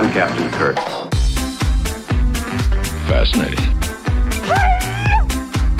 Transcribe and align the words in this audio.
I'm 0.00 0.10
Captain 0.12 0.50
Kirk. 0.52 0.76
Fascinating. 3.06 3.58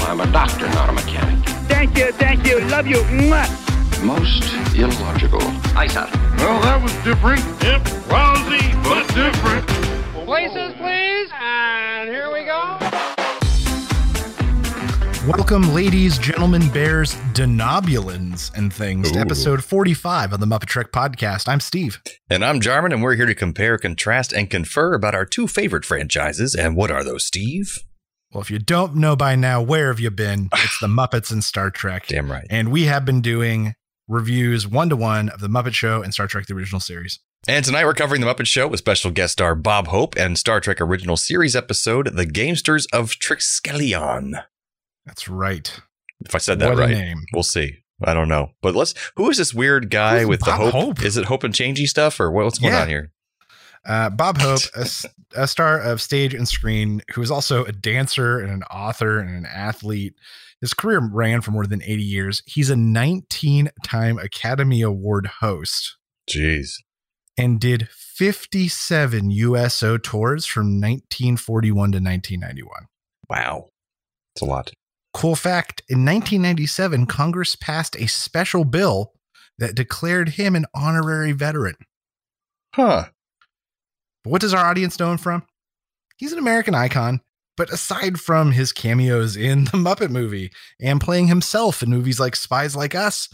I'm 0.00 0.20
a 0.20 0.30
doctor, 0.30 0.68
not 0.74 0.90
a 0.90 0.92
mechanic. 0.92 1.42
Thank 1.68 1.96
you, 1.96 2.12
thank 2.12 2.46
you. 2.46 2.60
Love 2.68 2.86
you. 2.86 2.98
Mwah. 2.98 3.48
Most 4.04 4.44
illogical. 4.76 5.40
Aye, 5.74 5.86
sir. 5.86 6.06
Well, 6.36 6.60
that 6.60 6.82
was 6.82 6.92
different. 6.96 7.40
Yep, 7.62 7.88
lousy, 8.12 8.60
but 8.84 9.08
different. 9.14 9.66
Places, 10.26 10.74
Welcome, 15.36 15.72
ladies, 15.72 16.18
gentlemen, 16.18 16.68
bears, 16.70 17.14
Denobulans, 17.34 18.52
and 18.56 18.72
things 18.72 19.12
to 19.12 19.18
Ooh. 19.18 19.22
episode 19.22 19.62
45 19.62 20.32
of 20.32 20.40
the 20.40 20.46
Muppet 20.46 20.66
Trek 20.66 20.90
podcast. 20.90 21.48
I'm 21.48 21.60
Steve. 21.60 22.02
And 22.28 22.44
I'm 22.44 22.58
Jarman, 22.60 22.90
and 22.90 23.00
we're 23.00 23.14
here 23.14 23.26
to 23.26 23.34
compare, 23.36 23.78
contrast, 23.78 24.32
and 24.32 24.50
confer 24.50 24.92
about 24.92 25.14
our 25.14 25.24
two 25.24 25.46
favorite 25.46 25.84
franchises. 25.84 26.56
And 26.56 26.74
what 26.74 26.90
are 26.90 27.04
those, 27.04 27.24
Steve? 27.24 27.78
Well, 28.32 28.42
if 28.42 28.50
you 28.50 28.58
don't 28.58 28.96
know 28.96 29.14
by 29.14 29.36
now, 29.36 29.62
where 29.62 29.86
have 29.86 30.00
you 30.00 30.10
been? 30.10 30.48
It's 30.64 30.80
the 30.80 30.88
Muppets 30.88 31.30
and 31.30 31.44
Star 31.44 31.70
Trek. 31.70 32.08
Damn 32.08 32.28
right. 32.28 32.48
And 32.50 32.72
we 32.72 32.86
have 32.86 33.04
been 33.04 33.20
doing 33.20 33.74
reviews 34.08 34.66
one 34.66 34.88
to 34.88 34.96
one 34.96 35.28
of 35.28 35.38
the 35.38 35.48
Muppet 35.48 35.74
Show 35.74 36.02
and 36.02 36.12
Star 36.12 36.26
Trek, 36.26 36.46
the 36.46 36.54
original 36.54 36.80
series. 36.80 37.20
And 37.46 37.64
tonight 37.64 37.84
we're 37.84 37.94
covering 37.94 38.20
The 38.20 38.26
Muppet 38.26 38.48
Show 38.48 38.66
with 38.66 38.80
special 38.80 39.12
guest 39.12 39.34
star 39.34 39.54
Bob 39.54 39.86
Hope 39.86 40.16
and 40.16 40.36
Star 40.36 40.60
Trek 40.60 40.80
original 40.80 41.16
series 41.16 41.54
episode, 41.54 42.16
The 42.16 42.26
Gamesters 42.26 42.88
of 42.92 43.12
Triskelion. 43.12 44.42
That's 45.06 45.28
right. 45.28 45.80
If 46.24 46.34
I 46.34 46.38
said 46.38 46.58
that 46.60 46.68
what 46.70 46.78
right, 46.78 46.90
a 46.90 46.94
name. 46.98 47.24
we'll 47.32 47.42
see. 47.42 47.78
I 48.02 48.14
don't 48.14 48.28
know. 48.28 48.50
But 48.62 48.74
let's, 48.74 48.94
who 49.16 49.28
is 49.30 49.36
this 49.38 49.52
weird 49.54 49.90
guy 49.90 50.20
Who's 50.20 50.28
with 50.28 50.40
the 50.40 50.52
hope? 50.52 50.72
Hope? 50.72 51.02
Is 51.04 51.16
it 51.16 51.26
Hope 51.26 51.44
and 51.44 51.52
Changey 51.54 51.86
stuff 51.86 52.18
or 52.20 52.30
what's 52.30 52.58
going 52.58 52.72
Yeah. 52.72 52.82
on 52.82 52.88
here? 52.88 53.12
Uh, 53.86 54.10
Bob 54.10 54.38
Hope, 54.38 54.60
a 55.34 55.46
star 55.46 55.78
of 55.80 56.02
stage 56.02 56.34
and 56.34 56.46
screen, 56.46 57.00
who 57.14 57.22
is 57.22 57.30
also 57.30 57.64
a 57.64 57.72
dancer 57.72 58.38
and 58.38 58.50
an 58.52 58.62
author 58.64 59.18
and 59.18 59.34
an 59.34 59.46
athlete. 59.46 60.14
His 60.60 60.74
career 60.74 61.00
ran 61.00 61.40
for 61.40 61.50
more 61.52 61.66
than 61.66 61.82
80 61.82 62.02
years. 62.02 62.42
He's 62.44 62.68
a 62.68 62.76
19 62.76 63.70
time 63.82 64.18
Academy 64.18 64.82
Award 64.82 65.26
host 65.40 65.96
Jeez. 66.30 66.72
and 67.38 67.58
did 67.58 67.88
57 67.90 69.30
USO 69.30 69.96
tours 69.96 70.44
from 70.44 70.78
1941 70.80 71.74
to 71.92 71.98
1991. 71.98 72.68
Wow. 73.30 73.70
It's 74.34 74.42
a 74.42 74.44
lot. 74.44 74.70
Cool 75.12 75.36
fact 75.36 75.82
in 75.88 76.04
1997, 76.04 77.06
Congress 77.06 77.56
passed 77.56 77.96
a 77.96 78.06
special 78.06 78.64
bill 78.64 79.12
that 79.58 79.74
declared 79.74 80.30
him 80.30 80.54
an 80.54 80.66
honorary 80.74 81.32
veteran. 81.32 81.74
Huh. 82.74 83.06
But 84.22 84.30
what 84.30 84.40
does 84.40 84.54
our 84.54 84.64
audience 84.64 84.98
know 84.98 85.10
him 85.12 85.18
from? 85.18 85.42
He's 86.16 86.32
an 86.32 86.38
American 86.38 86.74
icon, 86.74 87.20
but 87.56 87.72
aside 87.72 88.20
from 88.20 88.52
his 88.52 88.72
cameos 88.72 89.36
in 89.36 89.64
the 89.64 89.72
Muppet 89.72 90.10
movie 90.10 90.52
and 90.80 91.00
playing 91.00 91.26
himself 91.26 91.82
in 91.82 91.90
movies 91.90 92.20
like 92.20 92.36
Spies 92.36 92.76
Like 92.76 92.94
Us, 92.94 93.28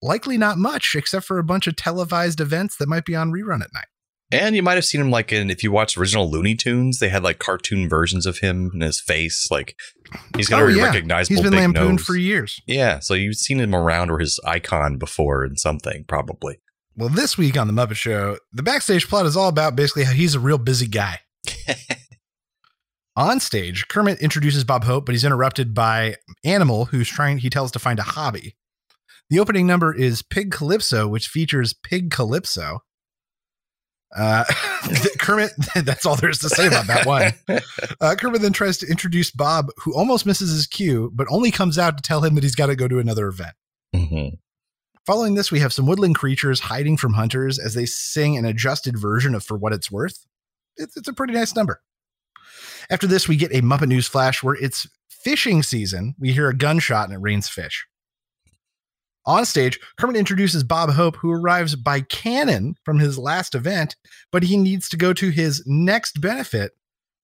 likely 0.00 0.38
not 0.38 0.58
much 0.58 0.94
except 0.94 1.26
for 1.26 1.38
a 1.38 1.44
bunch 1.44 1.66
of 1.66 1.76
televised 1.76 2.40
events 2.40 2.76
that 2.76 2.88
might 2.88 3.04
be 3.04 3.16
on 3.16 3.32
rerun 3.32 3.62
at 3.62 3.72
night. 3.74 3.86
And 4.32 4.56
you 4.56 4.62
might 4.62 4.74
have 4.74 4.84
seen 4.84 5.00
him 5.00 5.10
like 5.10 5.30
in 5.32 5.50
if 5.50 5.62
you 5.62 5.70
watch 5.70 5.96
original 5.96 6.28
Looney 6.30 6.56
Tunes, 6.56 6.98
they 6.98 7.08
had 7.10 7.22
like 7.22 7.38
cartoon 7.38 7.88
versions 7.88 8.26
of 8.26 8.38
him 8.38 8.70
and 8.72 8.82
his 8.82 9.00
face. 9.00 9.48
Like 9.50 9.76
he's 10.36 10.48
got 10.48 10.58
a 10.60 10.62
Oh, 10.62 10.66
very 10.66 10.78
yeah. 10.78 10.86
recognizable 10.86 11.34
He's 11.36 11.42
been 11.42 11.52
big 11.52 11.60
lampooned 11.60 11.98
nose. 11.98 12.04
for 12.04 12.16
years. 12.16 12.60
Yeah, 12.66 12.98
so 12.98 13.14
you've 13.14 13.36
seen 13.36 13.60
him 13.60 13.74
around 13.74 14.10
or 14.10 14.18
his 14.18 14.40
icon 14.44 14.98
before 14.98 15.44
in 15.44 15.56
something, 15.56 16.04
probably. 16.08 16.58
Well, 16.96 17.08
this 17.08 17.38
week 17.38 17.56
on 17.56 17.66
The 17.68 17.72
Muppet 17.72 17.94
Show, 17.96 18.38
the 18.52 18.62
backstage 18.62 19.06
plot 19.08 19.26
is 19.26 19.36
all 19.36 19.48
about 19.48 19.76
basically 19.76 20.04
how 20.04 20.12
he's 20.12 20.34
a 20.34 20.40
real 20.40 20.58
busy 20.58 20.86
guy. 20.88 21.20
on 23.16 23.40
stage, 23.40 23.86
Kermit 23.88 24.18
introduces 24.20 24.64
Bob 24.64 24.84
Hope, 24.84 25.06
but 25.06 25.12
he's 25.14 25.24
interrupted 25.24 25.74
by 25.74 26.16
Animal, 26.44 26.86
who's 26.86 27.08
trying, 27.08 27.38
he 27.38 27.50
tells 27.50 27.70
to 27.72 27.78
find 27.78 27.98
a 27.98 28.02
hobby. 28.02 28.56
The 29.30 29.38
opening 29.40 29.66
number 29.66 29.94
is 29.94 30.22
Pig 30.22 30.50
Calypso, 30.50 31.08
which 31.08 31.28
features 31.28 31.74
Pig 31.74 32.10
Calypso. 32.10 32.80
Uh, 34.16 34.44
Kermit, 35.18 35.52
that's 35.84 36.06
all 36.06 36.16
there 36.16 36.30
is 36.30 36.38
to 36.38 36.48
say 36.48 36.66
about 36.66 36.86
that 36.86 37.06
one. 37.06 37.32
Uh, 38.00 38.14
Kermit 38.14 38.42
then 38.42 38.52
tries 38.52 38.76
to 38.78 38.86
introduce 38.86 39.30
Bob, 39.30 39.70
who 39.78 39.94
almost 39.94 40.26
misses 40.26 40.50
his 40.50 40.66
cue, 40.66 41.10
but 41.14 41.26
only 41.30 41.50
comes 41.50 41.78
out 41.78 41.96
to 41.96 42.02
tell 42.02 42.22
him 42.22 42.34
that 42.34 42.44
he's 42.44 42.54
got 42.54 42.66
to 42.66 42.76
go 42.76 42.86
to 42.88 42.98
another 42.98 43.26
event. 43.26 43.54
Mhm. 43.94 44.38
Following 45.06 45.34
this, 45.34 45.50
we 45.50 45.60
have 45.60 45.72
some 45.72 45.86
woodland 45.86 46.14
creatures 46.16 46.60
hiding 46.60 46.96
from 46.96 47.14
hunters 47.14 47.58
as 47.58 47.74
they 47.74 47.86
sing 47.86 48.36
an 48.36 48.44
adjusted 48.44 48.98
version 48.98 49.34
of 49.34 49.44
For 49.44 49.56
What 49.56 49.72
It's 49.72 49.90
Worth. 49.90 50.26
It's, 50.76 50.96
it's 50.96 51.08
a 51.08 51.12
pretty 51.12 51.32
nice 51.32 51.54
number. 51.54 51.80
After 52.90 53.06
this, 53.06 53.28
we 53.28 53.36
get 53.36 53.52
a 53.52 53.62
Muppet 53.62 53.88
News 53.88 54.06
flash 54.06 54.42
where 54.42 54.54
it's 54.56 54.86
fishing 55.08 55.62
season. 55.62 56.14
We 56.18 56.32
hear 56.32 56.48
a 56.48 56.56
gunshot 56.56 57.06
and 57.06 57.14
it 57.14 57.20
rains 57.20 57.48
fish. 57.48 57.86
On 59.26 59.44
stage, 59.44 59.80
Kermit 59.98 60.16
introduces 60.16 60.62
Bob 60.62 60.90
Hope, 60.90 61.16
who 61.16 61.32
arrives 61.32 61.74
by 61.74 62.00
cannon 62.00 62.76
from 62.84 63.00
his 63.00 63.18
last 63.18 63.56
event, 63.56 63.96
but 64.30 64.44
he 64.44 64.56
needs 64.56 64.88
to 64.90 64.96
go 64.96 65.12
to 65.12 65.30
his 65.30 65.64
next 65.66 66.20
benefit, 66.20 66.72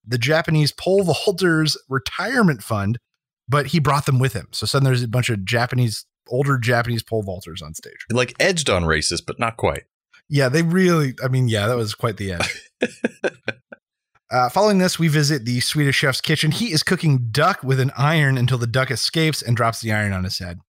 the 0.05 0.17
Japanese 0.17 0.73
pole 0.73 1.03
vaulters 1.03 1.77
retirement 1.87 2.61
fund, 2.61 2.99
but 3.47 3.67
he 3.67 3.79
brought 3.79 4.05
them 4.05 4.19
with 4.19 4.33
him. 4.33 4.47
So 4.51 4.65
suddenly 4.65 4.89
there's 4.89 5.03
a 5.03 5.07
bunch 5.07 5.29
of 5.29 5.45
Japanese, 5.45 6.05
older 6.27 6.57
Japanese 6.57 7.03
pole 7.03 7.23
vaulters 7.23 7.63
on 7.63 7.73
stage. 7.73 8.05
Like 8.11 8.33
edged 8.37 8.69
on 8.69 8.83
racist, 8.83 9.25
but 9.25 9.39
not 9.39 9.55
quite. 9.55 9.83
Yeah, 10.27 10.49
they 10.49 10.61
really, 10.61 11.13
I 11.23 11.29
mean, 11.29 11.47
yeah, 11.47 11.67
that 11.67 11.77
was 11.77 11.95
quite 11.95 12.17
the 12.17 12.33
end. 12.33 12.43
uh, 14.31 14.49
following 14.49 14.79
this, 14.79 14.99
we 14.99 15.07
visit 15.07 15.45
the 15.45 15.61
Swedish 15.61 15.95
chef's 15.95 16.21
kitchen. 16.21 16.51
He 16.51 16.73
is 16.73 16.83
cooking 16.83 17.29
duck 17.31 17.63
with 17.63 17.79
an 17.79 17.91
iron 17.97 18.37
until 18.37 18.57
the 18.57 18.67
duck 18.67 18.91
escapes 18.91 19.41
and 19.41 19.55
drops 19.55 19.79
the 19.79 19.93
iron 19.93 20.11
on 20.11 20.25
his 20.25 20.39
head. 20.39 20.59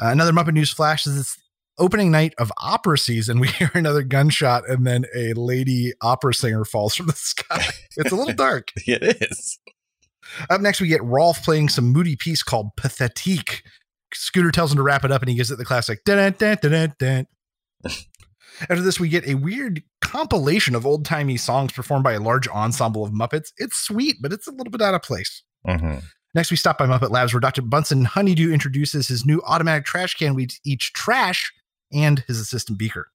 Uh, 0.00 0.08
another 0.10 0.32
Muppet 0.32 0.54
News 0.54 0.70
flash 0.72 1.06
is 1.06 1.18
it's 1.18 1.36
opening 1.78 2.10
night 2.10 2.34
of 2.38 2.52
opera 2.58 2.98
season. 2.98 3.40
We 3.40 3.48
hear 3.58 3.70
another 3.74 4.02
gunshot 4.02 4.68
and 4.68 4.86
then 4.86 5.04
a 5.14 5.32
lady 5.34 5.92
opera 6.00 6.34
singer 6.34 6.64
falls 6.64 6.94
from 6.94 7.06
the 7.06 7.12
sky. 7.14 7.64
It's 7.96 8.12
a 8.12 8.14
little 8.16 8.34
dark. 8.34 8.68
It 8.86 9.02
is. 9.02 9.58
Up 10.50 10.60
next, 10.60 10.80
we 10.80 10.86
get 10.86 11.02
Rolf 11.02 11.42
playing 11.42 11.68
some 11.68 11.86
moody 11.86 12.14
piece 12.14 12.44
called 12.44 12.68
Pathetique. 12.76 13.62
Scooter 14.14 14.52
tells 14.52 14.70
him 14.70 14.76
to 14.76 14.84
wrap 14.84 15.04
it 15.04 15.10
up, 15.10 15.20
and 15.20 15.28
he 15.28 15.34
gives 15.34 15.50
it 15.50 15.58
the 15.58 15.64
classic. 15.64 16.04
Dun, 16.04 16.32
dun, 16.38 16.58
dun, 16.62 16.70
dun, 16.70 16.94
dun. 16.98 17.26
After 18.60 18.80
this, 18.82 19.00
we 19.00 19.08
get 19.08 19.26
a 19.26 19.34
weird 19.34 19.82
compilation 20.00 20.76
of 20.76 20.86
old 20.86 21.04
timey 21.04 21.36
songs 21.36 21.72
performed 21.72 22.04
by 22.04 22.12
a 22.12 22.20
large 22.20 22.46
ensemble 22.46 23.04
of 23.04 23.10
Muppets. 23.12 23.48
It's 23.56 23.76
sweet, 23.76 24.16
but 24.22 24.32
it's 24.32 24.46
a 24.46 24.52
little 24.52 24.70
bit 24.70 24.80
out 24.82 24.94
of 24.94 25.02
place. 25.02 25.42
Mhm. 25.66 26.04
Next, 26.38 26.52
we 26.52 26.56
stop 26.56 26.78
by 26.78 26.86
Muppet 26.86 27.10
Labs, 27.10 27.34
where 27.34 27.40
Dr. 27.40 27.62
Bunsen 27.62 28.04
Honeydew 28.04 28.52
introduces 28.52 29.08
his 29.08 29.26
new 29.26 29.42
automatic 29.44 29.84
trash 29.84 30.14
can. 30.14 30.36
We 30.36 30.46
each 30.64 30.92
trash 30.92 31.52
and 31.92 32.20
his 32.28 32.38
assistant 32.38 32.78
Beaker. 32.78 33.10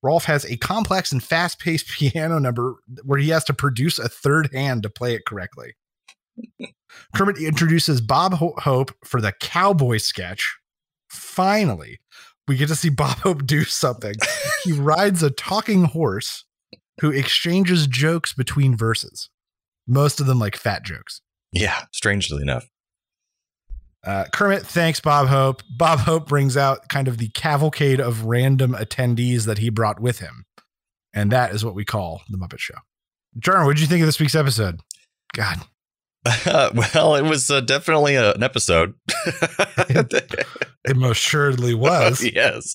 Rolf 0.00 0.26
has 0.26 0.44
a 0.44 0.56
complex 0.56 1.10
and 1.10 1.20
fast 1.20 1.58
paced 1.58 1.88
piano 1.98 2.38
number 2.38 2.76
where 3.02 3.18
he 3.18 3.30
has 3.30 3.42
to 3.46 3.52
produce 3.52 3.98
a 3.98 4.08
third 4.08 4.48
hand 4.52 4.84
to 4.84 4.88
play 4.88 5.16
it 5.16 5.26
correctly. 5.26 5.74
Kermit 7.16 7.38
introduces 7.38 8.00
Bob 8.00 8.34
Hope 8.34 8.94
for 9.04 9.20
the 9.20 9.32
cowboy 9.32 9.96
sketch. 9.96 10.56
Finally, 11.08 11.98
we 12.46 12.56
get 12.56 12.68
to 12.68 12.76
see 12.76 12.90
Bob 12.90 13.18
Hope 13.24 13.44
do 13.44 13.64
something. 13.64 14.14
he 14.62 14.70
rides 14.70 15.24
a 15.24 15.30
talking 15.30 15.82
horse 15.82 16.44
who 17.00 17.10
exchanges 17.10 17.88
jokes 17.88 18.32
between 18.32 18.76
verses, 18.76 19.30
most 19.88 20.20
of 20.20 20.26
them 20.26 20.38
like 20.38 20.54
fat 20.54 20.84
jokes. 20.84 21.22
Yeah, 21.52 21.84
strangely 21.92 22.42
enough. 22.42 22.68
Uh, 24.02 24.24
Kermit 24.32 24.66
thanks 24.66 25.00
Bob 25.00 25.28
Hope. 25.28 25.62
Bob 25.76 26.00
Hope 26.00 26.26
brings 26.26 26.56
out 26.56 26.88
kind 26.88 27.06
of 27.06 27.18
the 27.18 27.28
cavalcade 27.28 28.00
of 28.00 28.24
random 28.24 28.72
attendees 28.72 29.44
that 29.44 29.58
he 29.58 29.68
brought 29.68 30.00
with 30.00 30.20
him. 30.20 30.44
And 31.12 31.30
that 31.32 31.52
is 31.54 31.64
what 31.64 31.74
we 31.74 31.84
call 31.84 32.22
the 32.30 32.38
Muppet 32.38 32.60
Show. 32.60 32.76
Jarman, 33.38 33.66
what 33.66 33.76
did 33.76 33.82
you 33.82 33.88
think 33.88 34.00
of 34.00 34.06
this 34.06 34.20
week's 34.20 34.34
episode? 34.34 34.80
God, 35.34 35.58
well, 36.46 37.14
it 37.16 37.22
was 37.22 37.50
uh, 37.50 37.60
definitely 37.62 38.14
a, 38.14 38.32
an 38.34 38.42
episode. 38.42 38.94
it 39.26 40.96
most 40.96 41.18
assuredly 41.18 41.74
was. 41.74 42.22
yes. 42.34 42.74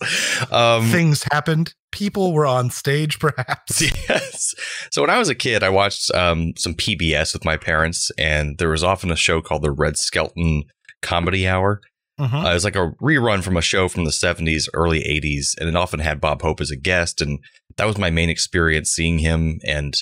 Um, 0.52 0.88
Things 0.88 1.24
happened. 1.32 1.74
People 1.92 2.34
were 2.34 2.48
on 2.48 2.72
stage, 2.72 3.20
perhaps. 3.20 3.82
Yes. 3.82 4.56
So 4.92 5.02
when 5.02 5.12
I 5.12 5.20
was 5.20 5.30
a 5.30 5.36
kid, 5.36 5.64
I 5.64 5.70
watched 5.70 6.12
um, 6.16 6.54
some 6.58 6.74
PBS 6.74 7.34
with 7.34 7.46
my 7.46 7.56
parents, 7.56 8.12
and 8.18 8.58
there 8.58 8.70
was 8.70 8.84
often 8.84 9.12
a 9.12 9.16
show 9.16 9.42
called 9.42 9.62
the 9.62 9.72
Red 9.72 9.98
Skelton 9.98 10.64
Comedy 11.02 11.48
Hour. 11.48 11.82
Mhm. 12.20 12.46
Uh, 12.46 12.50
it 12.50 12.54
was 12.54 12.64
like 12.64 12.76
a 12.76 12.94
rerun 13.02 13.44
from 13.44 13.58
a 13.58 13.62
show 13.62 13.88
from 13.88 14.06
the 14.06 14.12
70s, 14.12 14.68
early 14.74 15.02
80s, 15.02 15.56
and 15.60 15.70
it 15.70 15.76
often 15.76 16.00
had 16.00 16.22
Bob 16.22 16.42
Hope 16.42 16.62
as 16.62 16.72
a 16.72 16.78
guest. 16.78 17.22
And 17.22 17.40
that 17.78 17.86
was 17.86 17.98
my 17.98 18.10
main 18.10 18.30
experience 18.30 18.90
seeing 18.90 19.20
him 19.20 19.60
and 19.66 19.96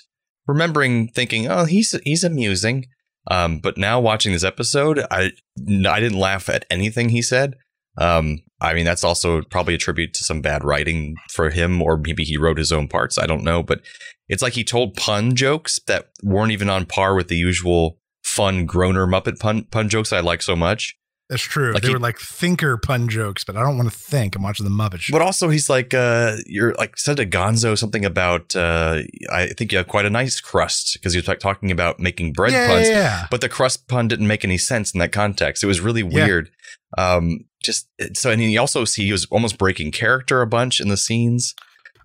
remembering 0.47 1.09
thinking, 1.09 1.47
oh, 1.47 1.65
he's 1.65 1.91
he's 2.03 2.23
amusing. 2.23 2.85
Um, 3.29 3.59
but 3.59 3.77
now 3.77 3.99
watching 3.99 4.33
this 4.33 4.43
episode, 4.43 4.99
I 5.09 5.31
I 5.59 5.99
didn't 5.99 6.19
laugh 6.19 6.49
at 6.49 6.65
anything 6.69 7.09
he 7.09 7.21
said. 7.21 7.55
Um, 7.97 8.39
I 8.59 8.73
mean, 8.73 8.85
that's 8.85 9.03
also 9.03 9.43
probably 9.43 9.75
a 9.75 9.79
tribute 9.79 10.13
to 10.15 10.23
some 10.23 10.41
bad 10.41 10.63
writing 10.63 11.15
for 11.31 11.49
him, 11.49 11.81
or 11.81 11.97
maybe 11.97 12.23
he 12.23 12.37
wrote 12.37 12.57
his 12.57 12.71
own 12.71 12.87
parts. 12.87 13.17
I 13.17 13.27
don't 13.27 13.43
know, 13.43 13.61
but 13.61 13.81
it's 14.27 14.41
like 14.41 14.53
he 14.53 14.63
told 14.63 14.95
pun 14.95 15.35
jokes 15.35 15.79
that 15.87 16.09
weren't 16.23 16.51
even 16.51 16.69
on 16.69 16.85
par 16.85 17.15
with 17.15 17.27
the 17.27 17.35
usual 17.35 17.99
fun 18.23 18.65
groaner 18.65 19.05
Muppet 19.05 19.39
pun 19.39 19.65
pun 19.65 19.89
jokes 19.89 20.11
I 20.11 20.21
like 20.21 20.41
so 20.41 20.55
much. 20.55 20.97
That's 21.33 21.41
true. 21.41 21.73
Like 21.73 21.81
they 21.81 21.87
he- 21.87 21.95
were 21.95 21.99
like 21.99 22.19
thinker 22.19 22.77
pun 22.77 23.09
jokes, 23.09 23.43
but 23.43 23.57
I 23.57 23.63
don't 23.63 23.75
want 23.75 23.91
to 23.91 23.97
think. 23.97 24.35
I'm 24.35 24.43
watching 24.43 24.65
the 24.65 24.69
Muppet 24.69 24.99
Show. 24.99 25.13
But 25.13 25.23
also, 25.23 25.49
he's 25.49 25.67
like, 25.67 25.91
uh, 25.91 26.35
you're 26.45 26.75
like 26.75 26.95
said 26.95 27.17
to 27.17 27.25
Gonzo 27.25 27.75
something 27.75 28.05
about, 28.05 28.55
uh, 28.55 28.99
I 29.31 29.47
think 29.47 29.71
you 29.71 29.79
have 29.79 29.87
quite 29.87 30.05
a 30.05 30.11
nice 30.11 30.39
crust 30.39 30.93
because 30.93 31.13
he 31.13 31.17
was 31.17 31.27
like 31.27 31.39
talking 31.39 31.71
about 31.71 31.99
making 31.99 32.33
bread 32.33 32.51
yeah, 32.51 32.67
puns. 32.67 32.87
yeah, 32.87 32.95
yeah. 32.95 33.27
But 33.31 33.41
the 33.41 33.49
crust 33.49 33.87
pun 33.87 34.07
didn't 34.07 34.27
make 34.27 34.45
any 34.45 34.59
sense 34.59 34.93
in 34.93 34.99
that 34.99 35.11
context. 35.11 35.63
It 35.63 35.67
was 35.67 35.81
really 35.81 36.03
weird. 36.03 36.51
Um, 36.99 37.45
just 37.63 37.87
so, 38.13 38.29
and 38.29 38.39
he 38.39 38.55
also 38.59 38.85
see 38.85 39.05
he 39.05 39.11
was 39.11 39.25
almost 39.31 39.57
breaking 39.57 39.91
character 39.91 40.41
a 40.41 40.45
bunch 40.47 40.79
in 40.79 40.89
the 40.89 40.97
scenes. 40.97 41.55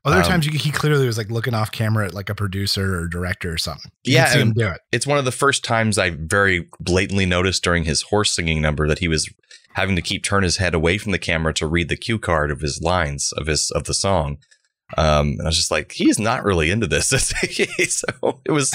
Other 0.05 0.19
um, 0.19 0.23
times 0.25 0.47
you, 0.47 0.53
he 0.59 0.71
clearly 0.71 1.07
was 1.07 1.19
like 1.19 1.31
looking 1.31 1.55
off 1.55 1.71
camera 1.71 2.07
at 2.07 2.15
like 2.15 2.29
a 2.29 2.35
producer 2.35 3.01
or 3.01 3.09
director 3.09 3.53
or 3.53 3.59
something. 3.59 3.91
You 4.05 4.15
Yeah, 4.15 4.27
see 4.27 4.41
him 4.41 4.53
do 4.53 4.69
it. 4.69 4.81
It's 4.93 5.07
one 5.07 5.19
of 5.19 5.25
the 5.25 5.33
first 5.33 5.65
times 5.65 5.99
I 5.99 6.11
very 6.11 6.69
blatantly 6.81 7.27
noticed 7.27 7.63
during 7.65 7.85
his 7.85 8.03
horse 8.03 8.33
singing 8.35 8.61
number 8.63 8.89
that 8.89 8.99
he 9.01 9.09
was 9.09 9.29
having 9.75 9.97
to 9.97 10.03
keep 10.03 10.25
turn 10.25 10.43
his 10.43 10.57
head 10.57 10.75
away 10.75 10.99
from 10.99 11.13
the 11.13 11.19
camera 11.19 11.55
to 11.55 11.67
read 11.67 11.89
the 11.89 11.97
cue 11.97 12.19
card 12.19 12.51
of 12.51 12.61
his 12.61 12.83
lines 12.83 13.33
of 13.37 13.47
his 13.47 13.71
of 13.73 13.85
the 13.85 13.95
song. 13.95 14.39
Um, 14.97 15.33
and 15.39 15.43
I 15.43 15.47
was 15.47 15.57
just 15.57 15.71
like, 15.71 15.93
he's 15.93 16.19
not 16.19 16.45
really 16.45 16.71
into 16.71 16.87
this. 16.87 17.09
so 17.09 18.41
it 18.47 18.51
was, 18.53 18.73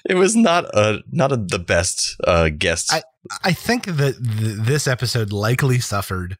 it 0.04 0.14
was 0.14 0.36
not 0.36 0.66
a 0.74 1.02
not 1.10 1.32
a, 1.32 1.36
the 1.36 1.58
best 1.58 2.16
uh, 2.24 2.50
guest. 2.50 2.92
I- 2.92 3.02
I 3.42 3.52
think 3.52 3.86
that 3.86 4.14
th- 4.22 4.56
this 4.58 4.86
episode 4.86 5.32
likely 5.32 5.80
suffered. 5.80 6.36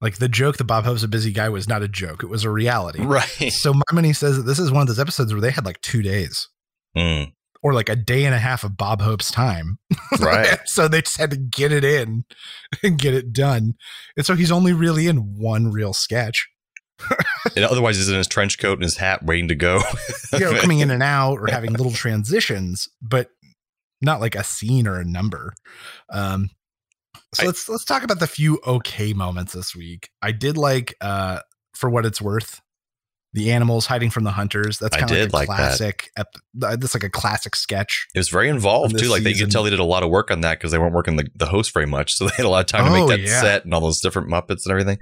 Like 0.00 0.16
the 0.18 0.28
joke 0.28 0.58
that 0.58 0.64
Bob 0.64 0.84
Hope's 0.84 1.02
a 1.02 1.08
busy 1.08 1.32
guy 1.32 1.48
was 1.48 1.68
not 1.68 1.82
a 1.82 1.88
joke; 1.88 2.22
it 2.22 2.28
was 2.28 2.44
a 2.44 2.50
reality. 2.50 3.02
right. 3.02 3.50
So 3.50 3.72
Marmony 3.72 4.14
says 4.14 4.36
that 4.36 4.42
this 4.42 4.58
is 4.58 4.70
one 4.70 4.82
of 4.82 4.88
those 4.88 4.98
episodes 5.00 5.32
where 5.32 5.40
they 5.40 5.50
had 5.50 5.64
like 5.64 5.80
two 5.80 6.02
days 6.02 6.48
Mm, 6.96 7.32
or 7.62 7.74
like 7.74 7.88
a 7.90 7.96
day 7.96 8.24
and 8.24 8.34
a 8.34 8.38
half 8.38 8.64
of 8.64 8.76
Bob 8.76 9.00
Hope's 9.02 9.30
time. 9.30 9.78
right. 10.20 10.58
so 10.66 10.88
they 10.88 11.02
just 11.02 11.18
had 11.18 11.30
to 11.30 11.36
get 11.36 11.72
it 11.72 11.84
in 11.84 12.24
and 12.82 12.98
get 12.98 13.12
it 13.14 13.32
done. 13.32 13.74
And 14.16 14.24
so 14.24 14.34
he's 14.34 14.50
only 14.52 14.72
really 14.72 15.06
in 15.06 15.36
one 15.38 15.70
real 15.70 15.92
sketch. 15.92 16.48
And 17.54 17.64
otherwise, 17.64 17.98
he's 17.98 18.08
in 18.08 18.16
his 18.16 18.26
trench 18.26 18.58
coat 18.58 18.74
and 18.74 18.82
his 18.82 18.96
hat, 18.96 19.22
waiting 19.22 19.48
to 19.48 19.54
go. 19.54 19.82
You 20.32 20.40
know, 20.40 20.58
coming 20.60 20.78
in 20.80 20.90
and 20.90 21.02
out 21.02 21.38
or 21.38 21.46
having 21.50 21.72
little 21.72 21.92
transitions, 21.92 22.88
but 23.02 23.28
not 24.00 24.20
like 24.20 24.34
a 24.34 24.44
scene 24.44 24.86
or 24.86 24.98
a 24.98 25.04
number. 25.04 25.52
Um 26.10 26.48
so 27.36 27.42
I- 27.44 27.46
let's 27.46 27.68
let's 27.68 27.84
talk 27.84 28.02
about 28.02 28.18
the 28.20 28.26
few 28.26 28.60
okay 28.66 29.12
moments 29.12 29.52
this 29.52 29.74
week. 29.74 30.10
I 30.22 30.32
did 30.32 30.56
like 30.56 30.94
uh 31.00 31.40
for 31.74 31.90
what 31.90 32.06
it's 32.06 32.20
worth 32.20 32.60
the 33.32 33.52
animals 33.52 33.84
hiding 33.84 34.08
from 34.08 34.24
the 34.24 34.30
hunters. 34.30 34.78
That's 34.78 34.96
kind 34.96 35.10
of 35.10 35.32
like 35.32 35.32
a 35.32 35.36
like 35.36 35.48
that. 35.48 35.56
classic. 35.56 36.10
Ep- 36.16 36.34
uh, 36.62 36.76
that's 36.76 36.94
like 36.94 37.02
a 37.04 37.10
classic 37.10 37.54
sketch. 37.54 38.06
It 38.14 38.18
was 38.18 38.30
very 38.30 38.48
involved 38.48 38.98
too. 38.98 39.08
Like 39.08 39.24
they 39.24 39.32
season. 39.32 39.46
could 39.48 39.52
tell 39.52 39.62
they 39.62 39.68
did 39.70 39.78
a 39.78 39.84
lot 39.84 40.02
of 40.02 40.08
work 40.10 40.30
on 40.30 40.40
that 40.40 40.58
because 40.58 40.72
they 40.72 40.78
weren't 40.78 40.94
working 40.94 41.16
the, 41.16 41.26
the 41.34 41.44
host 41.46 41.74
very 41.74 41.84
much, 41.86 42.14
so 42.14 42.24
they 42.28 42.34
had 42.36 42.46
a 42.46 42.48
lot 42.48 42.60
of 42.60 42.66
time 42.66 42.84
to 42.86 42.90
Oh, 42.98 43.06
make 43.06 43.18
that 43.20 43.28
yeah. 43.28 43.40
set 43.42 43.64
and 43.66 43.74
all 43.74 43.80
those 43.82 44.00
different 44.00 44.28
Muppets 44.30 44.64
and 44.64 44.70
everything. 44.70 44.98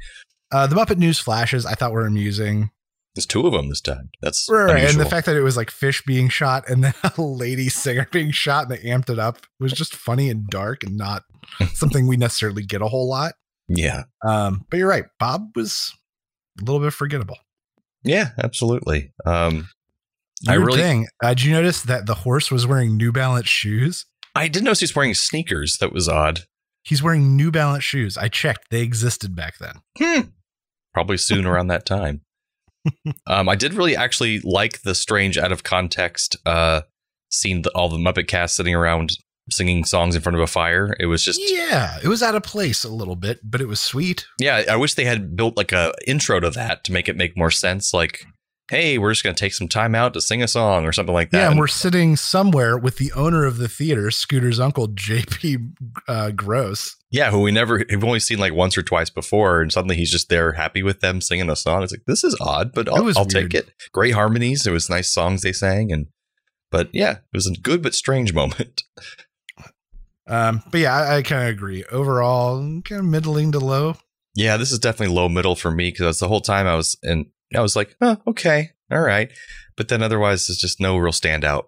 Uh, 0.50 0.66
the 0.66 0.74
Muppet 0.74 0.98
News 0.98 1.18
flashes 1.20 1.64
I 1.64 1.74
thought 1.74 1.92
were 1.92 2.06
amusing. 2.06 2.70
There's 3.14 3.26
two 3.26 3.46
of 3.46 3.52
them 3.52 3.68
this 3.68 3.80
time. 3.80 4.10
That's 4.20 4.48
Right, 4.50 4.84
and 4.84 4.98
the 4.98 5.04
fact 5.04 5.26
that 5.26 5.36
it 5.36 5.42
was 5.42 5.56
like 5.56 5.70
fish 5.70 6.02
being 6.02 6.28
shot 6.28 6.68
and 6.68 6.82
then 6.82 6.94
a 7.16 7.22
lady 7.22 7.68
singer 7.68 8.08
being 8.10 8.32
shot 8.32 8.64
and 8.64 8.72
they 8.72 8.88
amped 8.88 9.08
it 9.10 9.18
up 9.18 9.46
was 9.60 9.72
just 9.72 9.94
funny 9.94 10.28
and 10.30 10.48
dark 10.48 10.82
and 10.82 10.96
not 10.96 11.22
something 11.74 12.06
we 12.08 12.16
necessarily 12.16 12.64
get 12.64 12.82
a 12.82 12.88
whole 12.88 13.08
lot. 13.08 13.34
yeah, 13.68 14.04
Um, 14.24 14.64
but 14.70 14.78
you're 14.78 14.88
right, 14.88 15.04
Bob 15.20 15.50
was 15.54 15.92
a 16.60 16.64
little 16.64 16.80
bit 16.80 16.92
forgettable. 16.92 17.38
yeah, 18.02 18.30
absolutely. 18.42 19.12
Um, 19.24 19.68
I 20.48 20.58
Weird 20.58 20.66
really, 20.66 20.80
thing. 20.80 21.06
Uh, 21.22 21.28
did 21.28 21.44
you 21.44 21.52
notice 21.52 21.82
that 21.82 22.06
the 22.06 22.14
horse 22.14 22.50
was 22.50 22.66
wearing 22.66 22.96
New 22.96 23.12
Balance 23.12 23.48
shoes? 23.48 24.06
I 24.34 24.48
did 24.48 24.64
notice 24.64 24.80
he's 24.80 24.94
wearing 24.96 25.14
sneakers. 25.14 25.78
That 25.78 25.92
was 25.92 26.08
odd. 26.08 26.40
He's 26.82 27.02
wearing 27.02 27.36
New 27.36 27.50
Balance 27.50 27.84
shoes. 27.84 28.18
I 28.18 28.28
checked; 28.28 28.66
they 28.70 28.82
existed 28.82 29.34
back 29.34 29.54
then. 29.58 29.76
Hmm. 29.96 30.28
Probably 30.92 31.16
soon 31.16 31.46
around 31.46 31.68
that 31.68 31.86
time. 31.86 32.22
Um, 33.26 33.48
I 33.48 33.54
did 33.54 33.74
really 33.74 33.96
actually 33.96 34.40
like 34.40 34.82
the 34.82 34.94
strange, 34.94 35.38
out 35.38 35.52
of 35.52 35.62
context, 35.62 36.36
uh, 36.44 36.82
scene. 37.30 37.62
The, 37.62 37.70
all 37.70 37.88
the 37.88 37.96
Muppet 37.96 38.28
cast 38.28 38.56
sitting 38.56 38.74
around 38.74 39.12
singing 39.50 39.84
songs 39.84 40.16
in 40.16 40.22
front 40.22 40.36
of 40.36 40.42
a 40.42 40.46
fire. 40.46 40.94
It 40.98 41.06
was 41.06 41.24
just 41.24 41.40
Yeah, 41.42 41.98
it 42.02 42.08
was 42.08 42.22
out 42.22 42.34
of 42.34 42.42
place 42.42 42.84
a 42.84 42.88
little 42.88 43.16
bit, 43.16 43.40
but 43.42 43.60
it 43.60 43.68
was 43.68 43.80
sweet. 43.80 44.26
Yeah, 44.38 44.62
I 44.70 44.76
wish 44.76 44.94
they 44.94 45.04
had 45.04 45.36
built 45.36 45.56
like 45.56 45.72
a 45.72 45.92
intro 46.06 46.40
to 46.40 46.50
that 46.50 46.84
to 46.84 46.92
make 46.92 47.08
it 47.08 47.16
make 47.16 47.36
more 47.36 47.50
sense. 47.50 47.92
Like, 47.92 48.24
hey, 48.70 48.98
we're 48.98 49.12
just 49.12 49.22
gonna 49.22 49.34
take 49.34 49.54
some 49.54 49.68
time 49.68 49.94
out 49.94 50.14
to 50.14 50.20
sing 50.20 50.42
a 50.42 50.48
song 50.48 50.86
or 50.86 50.92
something 50.92 51.14
like 51.14 51.30
that. 51.30 51.38
Yeah, 51.38 51.50
and 51.50 51.58
we're 51.58 51.66
sitting 51.66 52.16
somewhere 52.16 52.78
with 52.78 52.96
the 52.96 53.12
owner 53.12 53.44
of 53.44 53.58
the 53.58 53.68
theater, 53.68 54.10
Scooter's 54.10 54.60
uncle, 54.60 54.88
J.P. 54.88 55.58
Uh, 56.08 56.30
Gross. 56.30 56.96
Yeah, 57.14 57.30
who 57.30 57.42
we 57.42 57.52
never 57.52 57.84
have 57.90 58.02
only 58.02 58.18
seen 58.18 58.40
like 58.40 58.54
once 58.54 58.76
or 58.76 58.82
twice 58.82 59.08
before, 59.08 59.62
and 59.62 59.70
suddenly 59.70 59.94
he's 59.94 60.10
just 60.10 60.28
there, 60.28 60.50
happy 60.50 60.82
with 60.82 60.98
them 60.98 61.20
singing 61.20 61.48
a 61.48 61.54
song. 61.54 61.84
It's 61.84 61.92
like 61.92 62.06
this 62.08 62.24
is 62.24 62.36
odd, 62.40 62.72
but 62.74 62.88
I'll, 62.88 63.06
I'll 63.16 63.24
take 63.24 63.54
it. 63.54 63.70
Great 63.92 64.14
harmonies. 64.14 64.66
It 64.66 64.72
was 64.72 64.90
nice 64.90 65.12
songs 65.12 65.42
they 65.42 65.52
sang, 65.52 65.92
and 65.92 66.08
but 66.72 66.88
yeah, 66.92 67.12
it 67.12 67.32
was 67.32 67.46
a 67.46 67.52
good 67.52 67.84
but 67.84 67.94
strange 67.94 68.34
moment. 68.34 68.82
Um, 70.26 70.64
but 70.72 70.80
yeah, 70.80 70.92
I, 70.92 71.18
I 71.18 71.22
kind 71.22 71.44
of 71.44 71.50
agree. 71.50 71.84
Overall, 71.84 72.58
kind 72.82 72.98
of 72.98 73.04
middling 73.04 73.52
to 73.52 73.60
low. 73.60 73.96
Yeah, 74.34 74.56
this 74.56 74.72
is 74.72 74.80
definitely 74.80 75.14
low 75.14 75.28
middle 75.28 75.54
for 75.54 75.70
me 75.70 75.92
because 75.92 76.18
the 76.18 76.26
whole 76.26 76.40
time 76.40 76.66
I 76.66 76.74
was 76.74 76.96
and 77.04 77.26
I 77.54 77.60
was 77.60 77.76
like, 77.76 77.94
oh, 78.00 78.16
okay, 78.26 78.72
all 78.90 79.02
right, 79.02 79.30
but 79.76 79.86
then 79.86 80.02
otherwise, 80.02 80.50
it's 80.50 80.60
just 80.60 80.80
no 80.80 80.96
real 80.96 81.12
standout. 81.12 81.66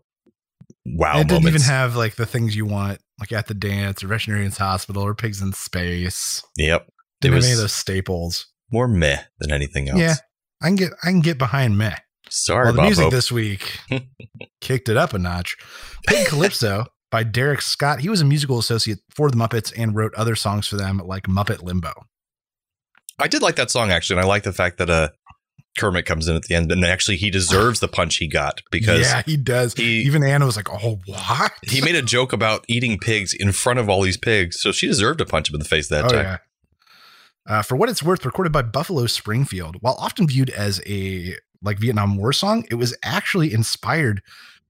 Wow, 0.85 1.21
it 1.21 1.29
didn't 1.29 1.47
even 1.47 1.63
have 1.63 1.95
like 1.95 2.17
the 2.17 2.27
things 2.27 2.57
you 2.57 2.67
want, 2.67 2.99
like 3.21 3.33
at 3.33 3.47
the 3.47 3.55
dance 3.55 4.03
or 4.05 4.09
veterinarian's 4.09 4.59
hospital 4.59 5.03
or 5.03 5.15
pigs 5.15 5.41
in 5.43 5.53
space. 5.53 6.43
Yep, 6.57 6.89
Didn't 7.21 7.35
It 7.35 7.37
have 7.37 7.45
any 7.45 7.53
of 7.53 7.59
those 7.61 7.73
staples. 7.73 8.47
more 8.71 8.89
meh 8.89 9.23
than 9.39 9.53
anything 9.53 9.89
else. 9.89 9.99
Yeah, 10.01 10.15
I 10.63 10.67
can 10.67 10.77
get 10.77 10.93
I 11.03 11.07
can 11.09 11.21
get 11.21 11.39
behind 11.39 11.79
meh. 11.79 11.97
Sorry, 12.29 12.65
Well, 12.65 12.73
the 12.73 12.77
Bob 12.79 12.87
music 12.87 13.05
Hope. 13.05 13.13
this 13.13 13.31
week 13.33 13.79
kicked 14.61 14.89
it 14.89 14.97
up 14.97 15.15
a 15.15 15.19
notch. 15.19 15.57
Pig 16.09 16.27
Calypso 16.27 16.87
by 17.11 17.23
Derek 17.23 17.63
Scott. 17.63 18.01
He 18.01 18.09
was 18.09 18.21
a 18.21 18.25
musical 18.25 18.59
associate 18.59 18.99
for 19.15 19.31
the 19.31 19.37
Muppets 19.37 19.73
and 19.77 19.95
wrote 19.95 20.13
other 20.15 20.35
songs 20.35 20.67
for 20.67 20.77
them, 20.77 20.99
like 20.99 21.25
Muppet 21.25 21.63
Limbo. 21.63 21.93
I 23.19 23.29
did 23.29 23.43
like 23.43 23.57
that 23.57 23.71
song 23.71 23.91
actually, 23.91 24.17
and 24.19 24.25
I 24.25 24.29
like 24.29 24.43
the 24.43 24.53
fact 24.53 24.79
that 24.79 24.91
uh 24.91 25.09
Kermit 25.77 26.07
comes 26.07 26.29
in 26.29 26.37
at 26.37 26.43
the 26.45 26.55
end, 26.55 26.71
and 26.73 26.85
actually 26.85 27.17
he 27.17 27.31
deserves 27.31 27.81
the 27.81 27.89
punch 27.89 28.17
he 28.17 28.27
got 28.29 28.63
because 28.71 29.01
yeah, 29.01 29.23
he 29.25 29.37
does. 29.37 29.75
he- 29.75 30.03
Even 30.03 30.23
Anna 30.25 30.47
was 30.47 30.57
like, 30.57 30.69
"Oh, 30.71 31.01
what?" 31.07 31.53
he 31.63 31.81
made 31.81 31.95
a 31.95 32.03
joke 32.17 32.33
about 32.33 32.65
eating 32.69 32.99
pigs 32.99 33.33
in 33.35 33.53
front 33.53 33.79
of 33.79 33.89
all 33.89 34.03
these 34.03 34.17
pigs, 34.17 34.61
so 34.61 34.73
she 34.73 34.87
deserved 34.87 35.19
to 35.19 35.25
punch 35.27 35.49
him 35.51 35.55
in 35.55 35.59
the 35.61 35.65
face 35.69 35.89
that 35.89 36.05
oh 36.07 36.09
time. 36.09 36.25
yeah. 36.25 36.37
Uh, 37.49 37.63
for 37.63 37.77
what 37.77 37.89
it's 37.89 38.03
worth, 38.03 38.25
recorded 38.25 38.53
by 38.53 38.63
Buffalo 38.63 39.07
Springfield, 39.07 39.77
while 39.81 39.95
often 40.01 40.27
viewed 40.27 40.51
as 40.51 40.81
a 40.87 41.37
like 41.63 41.79
Vietnam 41.79 42.17
War 42.17 42.33
song, 42.33 42.65
it 42.71 42.75
was 42.75 42.97
actually 43.05 43.53
inspired 43.53 44.21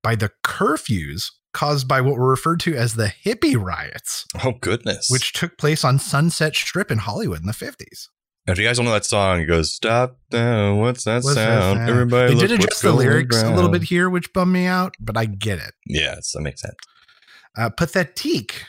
by 0.02 0.14
the 0.14 0.30
curfews 0.44 1.30
caused 1.52 1.88
by 1.88 2.02
what 2.02 2.16
were 2.16 2.28
referred 2.28 2.60
to 2.60 2.76
as 2.76 2.94
the 2.94 3.12
hippie 3.24 3.56
riots, 3.60 4.26
Oh 4.44 4.52
goodness! 4.60 5.08
which 5.08 5.32
took 5.32 5.56
place 5.56 5.84
on 5.84 5.98
Sunset 5.98 6.54
Strip 6.54 6.90
in 6.90 6.98
Hollywood 6.98 7.40
in 7.40 7.46
the 7.46 7.52
50s. 7.52 8.08
If 8.48 8.58
you 8.58 8.64
guys 8.64 8.76
don't 8.76 8.86
know 8.86 8.92
that 8.92 9.04
song, 9.04 9.40
it 9.40 9.46
goes 9.46 9.72
stop 9.72 10.18
now. 10.30 10.76
What's 10.76 11.04
that 11.04 11.24
What's 11.24 11.34
that 11.34 11.60
sound? 11.60 11.78
sound? 11.78 11.90
Everybody, 11.90 12.34
they 12.34 12.46
did 12.46 12.52
adjust 12.52 12.82
the 12.82 12.92
lyrics 12.92 13.42
a 13.42 13.52
little 13.52 13.70
bit 13.70 13.82
here, 13.82 14.08
which 14.08 14.32
bummed 14.32 14.52
me 14.52 14.66
out, 14.66 14.94
but 15.00 15.16
I 15.16 15.24
get 15.24 15.58
it. 15.58 15.74
Yes, 15.86 16.32
that 16.32 16.42
makes 16.42 16.62
sense. 16.62 16.76
Uh, 17.56 17.70
Pathetique 17.70 18.62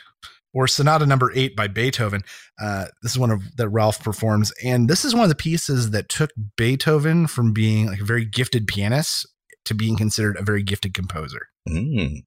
or 0.52 0.66
Sonata 0.66 1.06
Number 1.06 1.30
Eight 1.34 1.54
by 1.54 1.68
Beethoven. 1.68 2.22
Uh, 2.60 2.86
this 3.02 3.12
is 3.12 3.18
one 3.18 3.30
of 3.30 3.56
that 3.56 3.68
Rolf 3.68 4.02
performs, 4.02 4.52
and 4.64 4.88
this 4.88 5.04
is 5.04 5.14
one 5.14 5.22
of 5.22 5.28
the 5.28 5.36
pieces 5.36 5.90
that 5.90 6.08
took 6.08 6.30
Beethoven 6.56 7.28
from 7.28 7.52
being 7.52 7.86
like 7.86 8.00
a 8.00 8.04
very 8.04 8.24
gifted 8.24 8.66
pianist 8.66 9.28
to 9.66 9.74
being 9.74 9.96
considered 9.96 10.36
a 10.38 10.42
very 10.42 10.64
gifted 10.64 10.94
composer. 10.94 11.48
Mm. 11.68 12.24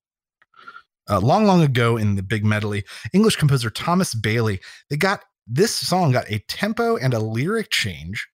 Uh, 1.10 1.20
long, 1.20 1.46
long 1.46 1.62
ago 1.62 1.98
in 1.98 2.16
the 2.16 2.24
big 2.24 2.46
medley, 2.46 2.86
English 3.12 3.36
composer 3.36 3.70
Thomas 3.70 4.14
Bayly, 4.14 4.62
they 4.90 4.96
got 4.96 5.22
this 5.48 5.76
song 5.76 6.12
got 6.12 6.30
a 6.30 6.40
tempo 6.48 6.98
and 6.98 7.14
a 7.14 7.20
lyric 7.20 7.70
change 7.72 8.28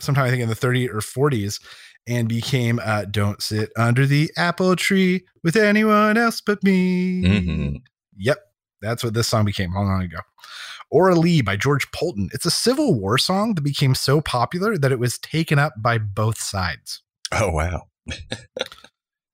sometime 0.00 0.24
I 0.24 0.30
think 0.30 0.42
in 0.42 0.48
the 0.48 0.54
30s 0.54 0.88
or 0.90 0.98
40s 0.98 1.60
and 2.06 2.28
became 2.28 2.80
uh, 2.84 3.06
Don't 3.06 3.42
Sit 3.42 3.70
Under 3.76 4.06
the 4.06 4.30
Apple 4.36 4.76
Tree 4.76 5.24
with 5.42 5.56
anyone 5.56 6.16
else 6.18 6.40
but 6.40 6.62
me. 6.62 7.22
Mhm. 7.22 7.82
Yep, 8.16 8.38
that's 8.82 9.02
what 9.02 9.14
this 9.14 9.28
song 9.28 9.44
became 9.44 9.72
long, 9.74 9.86
long 9.86 10.02
ago. 10.02 10.18
Aura 10.90 11.14
Lee 11.14 11.40
by 11.40 11.56
George 11.56 11.90
Poulton. 11.92 12.28
It's 12.32 12.46
a 12.46 12.50
Civil 12.50 12.94
War 12.94 13.18
song 13.18 13.54
that 13.54 13.62
became 13.62 13.94
so 13.94 14.20
popular 14.20 14.76
that 14.78 14.92
it 14.92 14.98
was 14.98 15.18
taken 15.18 15.58
up 15.58 15.72
by 15.78 15.98
both 15.98 16.38
sides. 16.38 17.02
Oh 17.32 17.50
wow! 17.50 17.88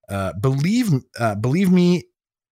Uh, 0.09 0.33
believe, 0.41 0.89
uh, 1.21 1.37
believe 1.37 1.71
me, 1.71 2.03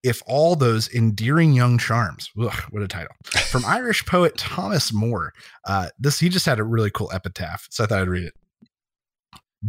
if 0.02 0.22
all 0.26 0.54
those 0.56 0.92
endearing 0.94 1.52
young 1.52 1.78
charms. 1.78 2.30
Ugh, 2.40 2.62
what 2.70 2.82
a 2.82 2.88
title. 2.88 3.14
From 3.50 3.64
Irish 3.66 4.04
poet 4.06 4.36
Thomas 4.36 4.92
Moore. 4.92 5.32
Uh, 5.64 5.88
this 5.98 6.20
he 6.20 6.28
just 6.28 6.46
had 6.46 6.60
a 6.60 6.64
really 6.64 6.90
cool 6.90 7.10
epitaph, 7.12 7.66
so 7.70 7.84
I 7.84 7.86
thought 7.86 8.02
I'd 8.02 8.08
read 8.08 8.24
it. 8.24 8.34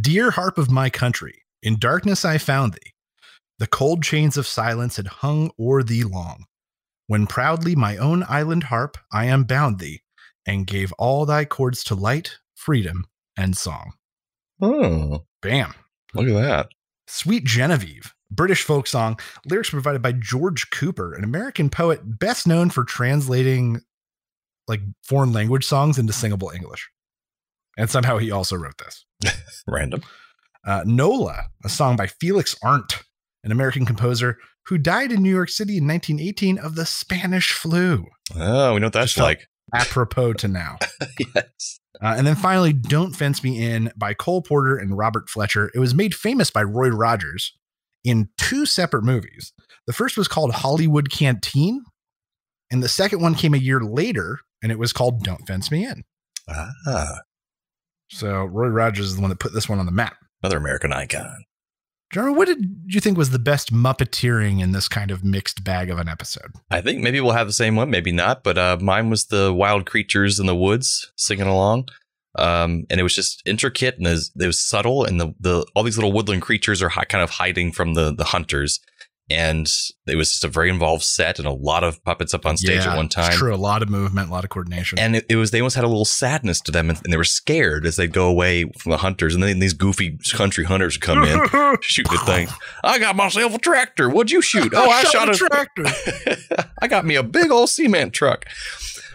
Dear 0.00 0.30
harp 0.30 0.56
of 0.58 0.70
my 0.70 0.88
country, 0.88 1.42
in 1.62 1.78
darkness 1.78 2.24
I 2.24 2.38
found 2.38 2.74
thee. 2.74 2.92
The 3.58 3.66
cold 3.66 4.02
chains 4.02 4.36
of 4.36 4.46
silence 4.46 4.96
had 4.96 5.06
hung 5.08 5.50
o'er 5.58 5.82
thee 5.82 6.04
long. 6.04 6.44
When 7.08 7.26
proudly 7.26 7.74
my 7.74 7.96
own 7.96 8.24
island 8.28 8.64
harp 8.64 8.96
I 9.12 9.24
unbound 9.24 9.80
thee, 9.80 10.02
and 10.46 10.66
gave 10.66 10.92
all 10.92 11.26
thy 11.26 11.44
chords 11.44 11.82
to 11.84 11.94
light, 11.94 12.38
freedom, 12.54 13.04
and 13.36 13.56
song. 13.56 13.92
Oh, 14.62 15.24
Bam. 15.42 15.74
look 16.14 16.28
at 16.28 16.34
that. 16.34 16.68
Sweet 17.08 17.44
Genevieve, 17.44 18.14
British 18.30 18.62
folk 18.62 18.86
song, 18.86 19.18
lyrics 19.46 19.70
provided 19.70 20.02
by 20.02 20.12
George 20.12 20.70
Cooper, 20.70 21.14
an 21.14 21.24
American 21.24 21.68
poet 21.70 22.00
best 22.18 22.46
known 22.46 22.70
for 22.70 22.84
translating 22.84 23.80
like 24.68 24.80
foreign 25.02 25.32
language 25.32 25.64
songs 25.66 25.98
into 25.98 26.12
singable 26.12 26.50
English. 26.50 26.88
And 27.76 27.90
somehow 27.90 28.18
he 28.18 28.30
also 28.30 28.56
wrote 28.56 28.78
this. 28.78 29.04
Random. 29.66 30.02
Uh, 30.66 30.82
Nola, 30.84 31.44
a 31.64 31.68
song 31.68 31.96
by 31.96 32.06
Felix 32.06 32.56
Arndt, 32.62 33.02
an 33.42 33.52
American 33.52 33.86
composer 33.86 34.36
who 34.66 34.78
died 34.78 35.10
in 35.10 35.22
New 35.22 35.30
York 35.30 35.48
City 35.48 35.78
in 35.78 35.88
1918 35.88 36.58
of 36.58 36.74
the 36.76 36.84
Spanish 36.86 37.52
flu, 37.52 38.06
Oh, 38.36 38.74
we 38.74 38.80
know 38.80 38.86
what 38.86 38.92
that's 38.92 39.18
like. 39.18 39.48
apropos 39.74 40.34
to 40.34 40.48
now. 40.48 40.76
yes. 41.34 41.80
Uh, 42.02 42.14
and 42.16 42.26
then 42.26 42.36
finally, 42.36 42.72
Don't 42.72 43.12
Fence 43.14 43.42
Me 43.42 43.60
In 43.62 43.92
by 43.96 44.14
Cole 44.14 44.42
Porter 44.42 44.76
and 44.76 44.96
Robert 44.96 45.28
Fletcher. 45.28 45.70
It 45.74 45.80
was 45.80 45.94
made 45.94 46.14
famous 46.14 46.50
by 46.50 46.62
Roy 46.62 46.88
Rogers 46.88 47.52
in 48.04 48.28
two 48.38 48.66
separate 48.66 49.04
movies. 49.04 49.52
The 49.86 49.92
first 49.92 50.16
was 50.16 50.28
called 50.28 50.52
Hollywood 50.52 51.10
Canteen, 51.10 51.84
and 52.70 52.82
the 52.82 52.88
second 52.88 53.20
one 53.20 53.34
came 53.34 53.54
a 53.54 53.58
year 53.58 53.80
later, 53.80 54.40
and 54.62 54.70
it 54.70 54.78
was 54.78 54.92
called 54.92 55.22
Don't 55.24 55.46
Fence 55.46 55.70
Me 55.70 55.84
In. 55.84 56.04
Ah, 56.48 57.20
So 58.08 58.44
Roy 58.44 58.68
Rogers 58.68 59.06
is 59.06 59.16
the 59.16 59.20
one 59.20 59.30
that 59.30 59.38
put 59.38 59.52
this 59.54 59.68
one 59.68 59.78
on 59.78 59.86
the 59.86 59.92
map. 59.92 60.16
another 60.42 60.58
American 60.58 60.92
icon. 60.92 61.44
Jeremy, 62.12 62.36
what 62.36 62.48
did 62.48 62.64
you 62.86 62.98
think 63.00 63.16
was 63.16 63.30
the 63.30 63.38
best 63.38 63.72
Muppeteering 63.72 64.60
in 64.60 64.72
this 64.72 64.88
kind 64.88 65.12
of 65.12 65.22
mixed 65.22 65.62
bag 65.62 65.90
of 65.90 65.98
an 66.00 66.08
episode? 66.08 66.50
I 66.68 66.80
think 66.80 67.02
maybe 67.02 67.20
we'll 67.20 67.32
have 67.34 67.46
the 67.46 67.52
same 67.52 67.76
one, 67.76 67.88
maybe 67.88 68.10
not. 68.10 68.42
But 68.42 68.58
uh, 68.58 68.78
mine 68.80 69.10
was 69.10 69.26
the 69.26 69.52
wild 69.54 69.86
creatures 69.86 70.40
in 70.40 70.46
the 70.46 70.56
woods 70.56 71.12
singing 71.16 71.46
along, 71.46 71.88
um, 72.36 72.84
and 72.90 73.00
it 73.00 73.02
was 73.02 73.14
just 73.14 73.42
intricate 73.44 73.96
and 73.98 74.06
it 74.06 74.10
was, 74.10 74.32
it 74.40 74.46
was 74.46 74.58
subtle. 74.58 75.04
And 75.04 75.20
the, 75.20 75.34
the 75.40 75.66
all 75.74 75.82
these 75.82 75.96
little 75.96 76.12
woodland 76.12 76.42
creatures 76.42 76.82
are 76.82 76.88
hi- 76.88 77.04
kind 77.04 77.22
of 77.24 77.30
hiding 77.30 77.72
from 77.72 77.94
the 77.94 78.14
the 78.14 78.24
hunters, 78.24 78.80
and 79.28 79.68
it 80.06 80.16
was 80.16 80.30
just 80.30 80.44
a 80.44 80.48
very 80.48 80.68
involved 80.70 81.04
set 81.04 81.38
and 81.38 81.46
a 81.46 81.52
lot 81.52 81.84
of 81.84 82.02
puppets 82.04 82.34
up 82.34 82.44
on 82.44 82.56
stage 82.56 82.84
Yeah, 82.84 82.92
at 82.92 82.96
one 82.96 83.08
time. 83.08 83.32
True, 83.32 83.54
a 83.54 83.56
lot 83.56 83.80
of 83.82 83.88
movement, 83.88 84.28
a 84.28 84.32
lot 84.32 84.42
of 84.42 84.50
coordination. 84.50 84.98
And 84.98 85.16
it, 85.16 85.26
it 85.28 85.36
was 85.36 85.50
they 85.52 85.60
almost 85.60 85.76
had 85.76 85.84
a 85.84 85.88
little 85.88 86.04
sadness 86.04 86.60
to 86.62 86.72
them, 86.72 86.88
and, 86.90 87.00
and 87.04 87.12
they 87.12 87.16
were 87.16 87.22
scared 87.24 87.86
as 87.86 87.96
they'd 87.96 88.12
go 88.12 88.28
away 88.28 88.64
from 88.78 88.90
the 88.90 88.98
hunters. 88.98 89.34
And 89.34 89.42
then 89.42 89.58
these 89.60 89.72
goofy 89.72 90.18
country 90.32 90.64
hunters 90.64 90.96
come 90.96 91.22
in, 91.24 91.40
shooting 91.82 92.12
at 92.12 92.26
things. 92.26 92.52
I 92.82 92.98
got 92.98 93.14
myself 93.16 93.54
a 93.54 93.58
tractor. 93.58 94.08
What'd 94.08 94.30
you 94.32 94.42
shoot? 94.42 94.72
Oh, 94.74 94.88
I, 94.90 95.02
shot, 95.04 95.28
a 95.28 95.32
a 95.32 95.34
tractor. 95.34 95.84
I 96.82 96.88
got 96.88 97.04
me 97.04 97.14
a 97.14 97.22
big 97.22 97.50
old 97.50 97.70
cement 97.70 98.12
truck. 98.12 98.46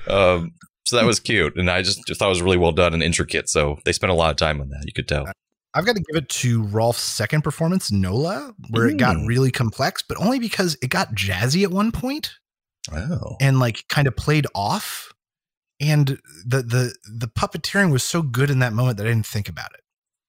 Um, 0.07 0.53
so 0.85 0.95
that 0.97 1.05
was 1.05 1.19
cute, 1.19 1.55
and 1.57 1.69
I 1.69 1.81
just, 1.81 2.05
just 2.07 2.19
thought 2.19 2.27
it 2.27 2.29
was 2.29 2.41
really 2.41 2.57
well 2.57 2.71
done 2.71 2.93
and 2.93 3.01
intricate. 3.03 3.49
So 3.49 3.79
they 3.85 3.91
spent 3.91 4.11
a 4.11 4.15
lot 4.15 4.31
of 4.31 4.37
time 4.37 4.61
on 4.61 4.69
that. 4.69 4.83
You 4.85 4.93
could 4.93 5.07
tell. 5.07 5.25
I've 5.73 5.85
got 5.85 5.95
to 5.97 6.03
give 6.11 6.23
it 6.23 6.29
to 6.29 6.63
Rolf's 6.63 7.01
second 7.01 7.41
performance, 7.43 7.91
Nola, 7.91 8.53
where 8.69 8.87
it 8.87 8.97
got 8.97 9.17
Mm. 9.17 9.27
really 9.27 9.51
complex, 9.51 10.01
but 10.07 10.17
only 10.17 10.39
because 10.39 10.77
it 10.81 10.89
got 10.89 11.13
jazzy 11.15 11.63
at 11.63 11.71
one 11.71 11.91
point 11.91 12.31
Oh, 12.93 13.35
and 13.41 13.59
like 13.59 13.83
kind 13.89 14.07
of 14.07 14.15
played 14.15 14.47
off. 14.55 15.11
And 15.81 16.07
the 16.45 16.61
the 16.61 16.95
the 17.11 17.27
puppeteering 17.27 17.91
was 17.91 18.03
so 18.03 18.21
good 18.21 18.49
in 18.49 18.59
that 18.59 18.71
moment 18.71 18.97
that 18.97 19.05
I 19.05 19.09
didn't 19.09 19.25
think 19.25 19.49
about 19.49 19.73
it. 19.73 19.81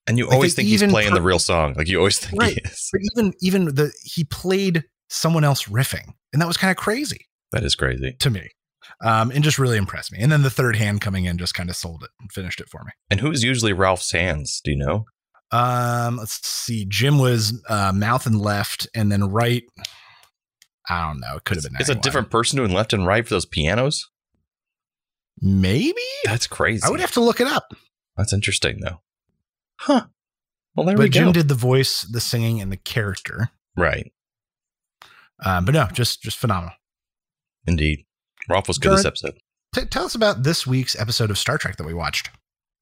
and 0.08 0.18
you 0.18 0.24
Like, 0.26 0.34
always 0.34 0.54
think 0.54 0.66
he's 0.68 0.82
playing 0.82 1.14
the 1.14 1.22
real 1.22 1.38
song. 1.38 1.74
Like 1.76 1.86
you 1.86 1.98
always 1.98 2.18
think 2.18 2.40
Right. 2.40 2.54
he 2.54 2.60
is. 2.68 2.88
But 2.92 3.02
even 3.14 3.32
even 3.40 3.64
the 3.76 3.92
he 4.02 4.24
played 4.24 4.82
someone 5.08 5.44
else 5.44 5.64
riffing, 5.66 6.14
and 6.32 6.42
that 6.42 6.48
was 6.48 6.56
kind 6.56 6.72
of 6.72 6.76
crazy 6.76 7.26
That 7.52 7.62
is 7.62 7.76
crazy. 7.76 8.16
to 8.18 8.30
me, 8.30 8.48
um, 9.04 9.30
and 9.30 9.42
just 9.44 9.58
really 9.58 9.76
impressed 9.76 10.12
me. 10.12 10.18
And 10.20 10.30
then 10.30 10.42
the 10.42 10.50
third 10.50 10.76
hand 10.76 11.00
coming 11.00 11.24
in 11.24 11.38
just 11.38 11.54
kind 11.54 11.70
of 11.70 11.76
sold 11.76 12.02
it 12.02 12.10
and 12.20 12.30
finished 12.32 12.60
it 12.60 12.68
for 12.68 12.82
me. 12.84 12.92
And 13.10 13.20
who's 13.20 13.42
usually 13.42 13.72
Rolf's 13.72 14.12
hands? 14.12 14.60
Do 14.64 14.70
you 14.70 14.76
know? 14.78 15.04
Um, 15.52 16.16
let's 16.16 16.44
see. 16.46 16.84
Jim 16.88 17.18
was 17.18 17.62
uh, 17.68 17.92
mouth 17.94 18.26
and 18.26 18.40
left, 18.40 18.88
and 18.94 19.10
then 19.12 19.30
right. 19.30 19.62
I 20.88 21.06
don't 21.08 21.20
know. 21.20 21.36
It 21.36 21.44
could 21.44 21.56
have 21.56 21.64
been. 21.64 21.76
It's 21.78 21.88
a 21.88 21.94
different 21.94 22.30
person 22.30 22.56
doing 22.56 22.72
left 22.72 22.92
and 22.92 23.06
right 23.06 23.24
for 23.26 23.34
those 23.34 23.46
pianos. 23.46 24.08
Maybe 25.40 26.00
That's 26.24 26.46
crazy. 26.46 26.82
I 26.84 26.90
would 26.90 27.00
have 27.00 27.12
to 27.12 27.20
look 27.20 27.40
it 27.40 27.46
up. 27.46 27.74
That's 28.16 28.32
interesting, 28.32 28.80
though. 28.80 29.00
Huh. 29.80 30.06
Well, 30.74 30.86
there 30.86 30.96
but 30.96 31.04
we 31.04 31.08
Jim 31.10 31.26
go. 31.26 31.32
did 31.32 31.48
the 31.48 31.54
voice, 31.54 32.02
the 32.02 32.20
singing, 32.20 32.60
and 32.60 32.72
the 32.72 32.76
character. 32.76 33.50
right. 33.76 34.10
Um, 35.44 35.66
but 35.66 35.74
no, 35.74 35.86
just 35.92 36.22
just 36.22 36.38
phenomenal. 36.38 36.74
Indeed. 37.66 38.05
Rolf 38.48 38.68
was 38.68 38.78
good 38.78 38.92
this 38.98 39.04
episode. 39.04 39.38
T- 39.74 39.84
tell 39.86 40.04
us 40.04 40.14
about 40.14 40.42
this 40.42 40.66
week's 40.66 40.98
episode 40.98 41.30
of 41.30 41.38
Star 41.38 41.58
Trek 41.58 41.76
that 41.76 41.86
we 41.86 41.94
watched. 41.94 42.30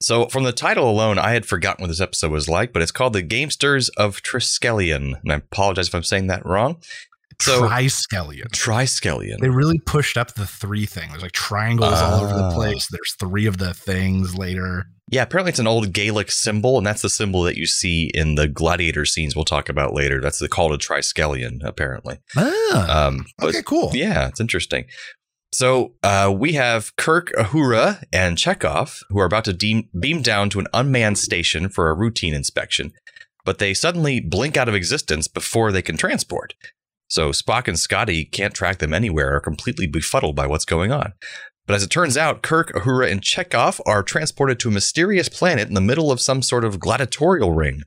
So, 0.03 0.27
from 0.27 0.45
the 0.45 0.53
title 0.53 0.91
alone, 0.91 1.19
I 1.19 1.33
had 1.33 1.47
forgotten 1.47 1.83
what 1.83 1.89
this 1.89 2.01
episode 2.01 2.31
was 2.33 2.49
like, 2.49 2.73
but 2.73 2.83
it's 2.83 2.91
called 2.91 3.13
The 3.15 3.23
Gamesters 3.23 3.89
of 3.97 4.23
Triskelion. 4.23 5.15
And 5.23 5.33
I 5.33 5.37
apologize 5.37 5.89
if 5.89 5.95
I'm 5.95 6.03
saying 6.03 6.27
that 6.27 6.45
wrong. 6.45 6.77
So, 7.41 7.63
Triskelion. 7.69 8.49
Triskelion. 8.51 9.39
They 9.41 9.49
really 9.49 9.79
pushed 9.79 10.17
up 10.19 10.35
the 10.35 10.47
three 10.47 10.87
thing. 10.87 11.11
There's 11.11 11.23
like 11.23 11.33
triangles 11.33 11.95
all 11.95 12.23
over 12.25 12.35
the 12.35 12.43
Ah. 12.45 12.53
place. 12.55 12.87
There's 12.91 13.15
three 13.19 13.47
of 13.47 13.59
the 13.59 13.73
things 13.75 14.37
later. 14.37 14.87
Yeah, 15.11 15.23
apparently 15.23 15.51
it's 15.51 15.59
an 15.59 15.67
old 15.67 15.93
Gaelic 15.93 16.31
symbol, 16.31 16.79
and 16.79 16.87
that's 16.87 17.03
the 17.03 17.11
symbol 17.11 17.43
that 17.43 17.57
you 17.57 17.67
see 17.67 18.11
in 18.15 18.35
the 18.37 18.49
gladiator 18.49 19.05
scenes 19.05 19.35
we'll 19.37 19.45
talk 19.45 19.69
about 19.69 19.95
later. 19.95 20.21
That's 20.21 20.39
the 20.39 20.49
call 20.49 20.71
to 20.71 20.79
Triskelion, 20.79 21.59
apparently. 21.63 22.19
Ah, 22.37 23.07
Um, 23.07 23.27
okay, 23.43 23.63
cool. 23.63 23.91
Yeah, 23.95 24.29
it's 24.29 24.41
interesting. 24.41 24.87
So 25.55 25.93
uh, 26.03 26.35
we 26.37 26.55
have 26.55 26.97
Kirk, 26.97 27.31
Uhura, 27.39 28.03
and 28.13 28.37
Chekov, 28.37 29.05
who 29.09 29.21
are 29.21 29.25
about 29.25 29.45
to 29.45 29.53
deem, 29.53 29.89
beam 29.97 30.21
down 30.21 30.51
to 30.51 30.59
an 30.59 30.67
unmanned 30.75 31.17
station 31.17 31.69
for 31.69 31.89
a 31.89 31.95
routine 31.95 32.35
inspection, 32.35 32.93
but 33.45 33.59
they 33.59 33.73
suddenly 33.73 34.19
blink 34.19 34.57
out 34.57 34.69
of 34.69 34.75
existence 34.75 35.29
before 35.29 35.71
they 35.71 35.81
can 35.81 35.97
transport. 35.97 36.55
So 37.07 37.31
Spock 37.31 37.69
and 37.69 37.79
Scotty 37.79 38.25
can't 38.25 38.53
track 38.53 38.79
them 38.79 38.93
anywhere, 38.93 39.37
are 39.37 39.41
completely 39.41 39.87
befuddled 39.87 40.35
by 40.35 40.49
what's 40.49 40.65
going 40.65 40.91
on. 40.91 41.13
But 41.69 41.75
as 41.75 41.85
it 41.85 41.91
turns 41.91 42.17
out, 42.17 42.43
Kirk, 42.43 42.73
Uhura, 42.73 43.09
and 43.09 43.21
Chekov 43.21 43.81
are 43.87 44.03
transported 44.03 44.59
to 44.59 44.71
a 44.71 44.73
mysterious 44.73 45.29
planet 45.29 45.69
in 45.69 45.75
the 45.75 45.81
middle 45.81 46.11
of 46.11 46.21
some 46.21 46.43
sort 46.43 46.65
of 46.65 46.81
gladiatorial 46.81 47.53
ring. 47.53 47.83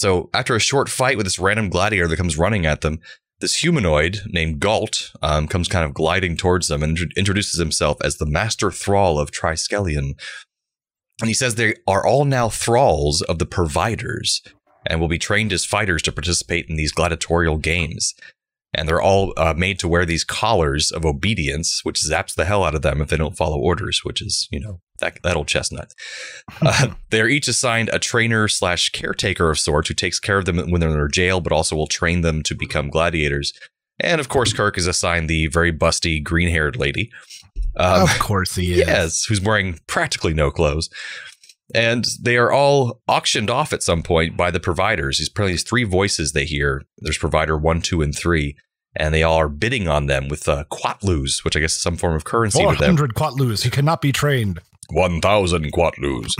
So 0.00 0.28
after 0.34 0.56
a 0.56 0.60
short 0.60 0.88
fight 0.88 1.16
with 1.16 1.24
this 1.26 1.38
random 1.38 1.70
gladiator 1.70 2.08
that 2.08 2.16
comes 2.16 2.36
running 2.36 2.66
at 2.66 2.80
them, 2.80 2.98
this 3.40 3.56
humanoid 3.56 4.20
named 4.26 4.60
Galt 4.60 5.12
um, 5.22 5.46
comes 5.46 5.68
kind 5.68 5.84
of 5.84 5.94
gliding 5.94 6.36
towards 6.36 6.68
them 6.68 6.82
and 6.82 6.92
intro- 6.92 7.08
introduces 7.16 7.58
himself 7.58 7.98
as 8.02 8.16
the 8.16 8.26
master 8.26 8.70
thrall 8.70 9.18
of 9.18 9.30
Triskelion. 9.30 10.18
And 11.20 11.28
he 11.28 11.34
says 11.34 11.54
they 11.54 11.74
are 11.86 12.06
all 12.06 12.24
now 12.24 12.48
thralls 12.48 13.22
of 13.22 13.38
the 13.38 13.46
providers 13.46 14.42
and 14.86 15.00
will 15.00 15.08
be 15.08 15.18
trained 15.18 15.52
as 15.52 15.64
fighters 15.64 16.02
to 16.02 16.12
participate 16.12 16.66
in 16.68 16.76
these 16.76 16.92
gladiatorial 16.92 17.58
games. 17.58 18.14
And 18.72 18.88
they're 18.88 19.02
all 19.02 19.32
uh, 19.36 19.54
made 19.56 19.78
to 19.80 19.88
wear 19.88 20.04
these 20.04 20.24
collars 20.24 20.90
of 20.90 21.04
obedience, 21.04 21.84
which 21.84 22.00
zaps 22.00 22.34
the 22.34 22.44
hell 22.44 22.64
out 22.64 22.74
of 22.74 22.82
them 22.82 23.00
if 23.00 23.08
they 23.08 23.16
don't 23.16 23.36
follow 23.36 23.58
orders, 23.58 24.04
which 24.04 24.20
is, 24.20 24.48
you 24.50 24.60
know, 24.60 24.80
that, 25.00 25.22
that 25.22 25.36
old 25.36 25.48
chestnut. 25.48 25.92
Uh, 26.60 26.88
they're 27.10 27.28
each 27.28 27.48
assigned 27.48 27.90
a 27.92 27.98
trainer 27.98 28.48
slash 28.48 28.90
caretaker 28.90 29.50
of 29.50 29.58
sorts 29.58 29.88
who 29.88 29.94
takes 29.94 30.18
care 30.18 30.38
of 30.38 30.44
them 30.44 30.56
when 30.70 30.80
they're 30.80 30.90
in 30.90 30.96
their 30.96 31.08
jail, 31.08 31.40
but 31.40 31.52
also 31.52 31.76
will 31.76 31.86
train 31.86 32.22
them 32.22 32.42
to 32.42 32.54
become 32.54 32.88
gladiators. 32.88 33.52
And 34.00 34.20
of 34.20 34.28
course, 34.28 34.52
Kirk 34.52 34.76
is 34.76 34.86
assigned 34.86 35.28
the 35.28 35.46
very 35.46 35.72
busty 35.72 36.22
green 36.22 36.48
haired 36.48 36.76
lady. 36.76 37.10
Um, 37.76 38.02
of 38.02 38.18
course 38.18 38.54
he 38.54 38.74
is. 38.74 38.86
Yes, 38.86 39.24
who's 39.24 39.40
wearing 39.40 39.80
practically 39.86 40.34
no 40.34 40.50
clothes. 40.50 40.90
And 41.74 42.04
they 42.20 42.36
are 42.36 42.52
all 42.52 43.00
auctioned 43.08 43.50
off 43.50 43.72
at 43.72 43.82
some 43.82 44.02
point 44.02 44.36
by 44.36 44.50
the 44.50 44.60
providers. 44.60 45.18
These 45.18 45.28
probably 45.28 45.52
these 45.52 45.64
three 45.64 45.84
voices 45.84 46.32
they 46.32 46.44
hear. 46.44 46.84
There's 46.98 47.18
provider 47.18 47.56
one, 47.56 47.80
two, 47.80 48.02
and 48.02 48.16
three. 48.16 48.56
And 48.94 49.12
they 49.12 49.22
all 49.22 49.36
are 49.36 49.48
bidding 49.48 49.88
on 49.88 50.06
them 50.06 50.28
with 50.28 50.48
uh, 50.48 50.64
quatloos, 50.70 51.44
which 51.44 51.56
I 51.56 51.60
guess 51.60 51.74
is 51.74 51.82
some 51.82 51.96
form 51.96 52.14
of 52.14 52.24
currency 52.24 52.62
Four 52.62 52.74
hundred 52.74 53.14
quatloos. 53.14 53.62
He 53.62 53.68
cannot 53.68 54.00
be 54.00 54.10
trained. 54.10 54.60
1,000 54.90 55.72
quatloos. 55.72 56.34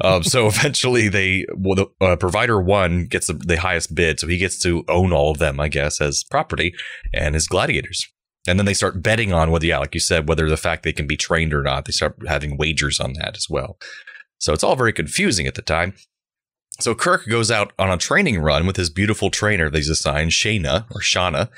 um, 0.04 0.22
so 0.22 0.46
eventually, 0.46 1.08
they 1.08 1.46
well, 1.54 1.74
the, 1.74 2.04
uh, 2.04 2.16
provider 2.16 2.60
one 2.60 3.06
gets 3.06 3.26
the, 3.26 3.34
the 3.34 3.60
highest 3.60 3.94
bid, 3.94 4.20
so 4.20 4.26
he 4.26 4.38
gets 4.38 4.58
to 4.60 4.84
own 4.88 5.12
all 5.12 5.30
of 5.30 5.38
them, 5.38 5.60
I 5.60 5.68
guess, 5.68 6.00
as 6.00 6.24
property 6.24 6.74
and 7.12 7.34
his 7.34 7.46
gladiators. 7.46 8.06
And 8.46 8.58
then 8.58 8.66
they 8.66 8.74
start 8.74 9.02
betting 9.02 9.32
on 9.32 9.50
whether, 9.50 9.66
yeah, 9.66 9.78
like 9.78 9.94
you 9.94 10.00
said, 10.00 10.28
whether 10.28 10.48
the 10.48 10.56
fact 10.56 10.82
they 10.82 10.92
can 10.92 11.06
be 11.06 11.16
trained 11.16 11.54
or 11.54 11.62
not. 11.62 11.84
They 11.84 11.92
start 11.92 12.16
having 12.26 12.56
wagers 12.56 12.98
on 12.98 13.12
that 13.14 13.36
as 13.36 13.46
well. 13.48 13.78
So 14.38 14.52
it's 14.52 14.64
all 14.64 14.74
very 14.74 14.92
confusing 14.92 15.46
at 15.46 15.54
the 15.54 15.62
time. 15.62 15.94
So 16.80 16.94
Kirk 16.94 17.26
goes 17.28 17.50
out 17.50 17.72
on 17.78 17.90
a 17.90 17.96
training 17.96 18.40
run 18.40 18.66
with 18.66 18.76
his 18.76 18.90
beautiful 18.90 19.30
trainer 19.30 19.70
that 19.70 19.76
he's 19.76 19.88
assigned, 19.88 20.32
Shayna 20.32 20.86
or 20.90 21.00
Shauna, 21.00 21.48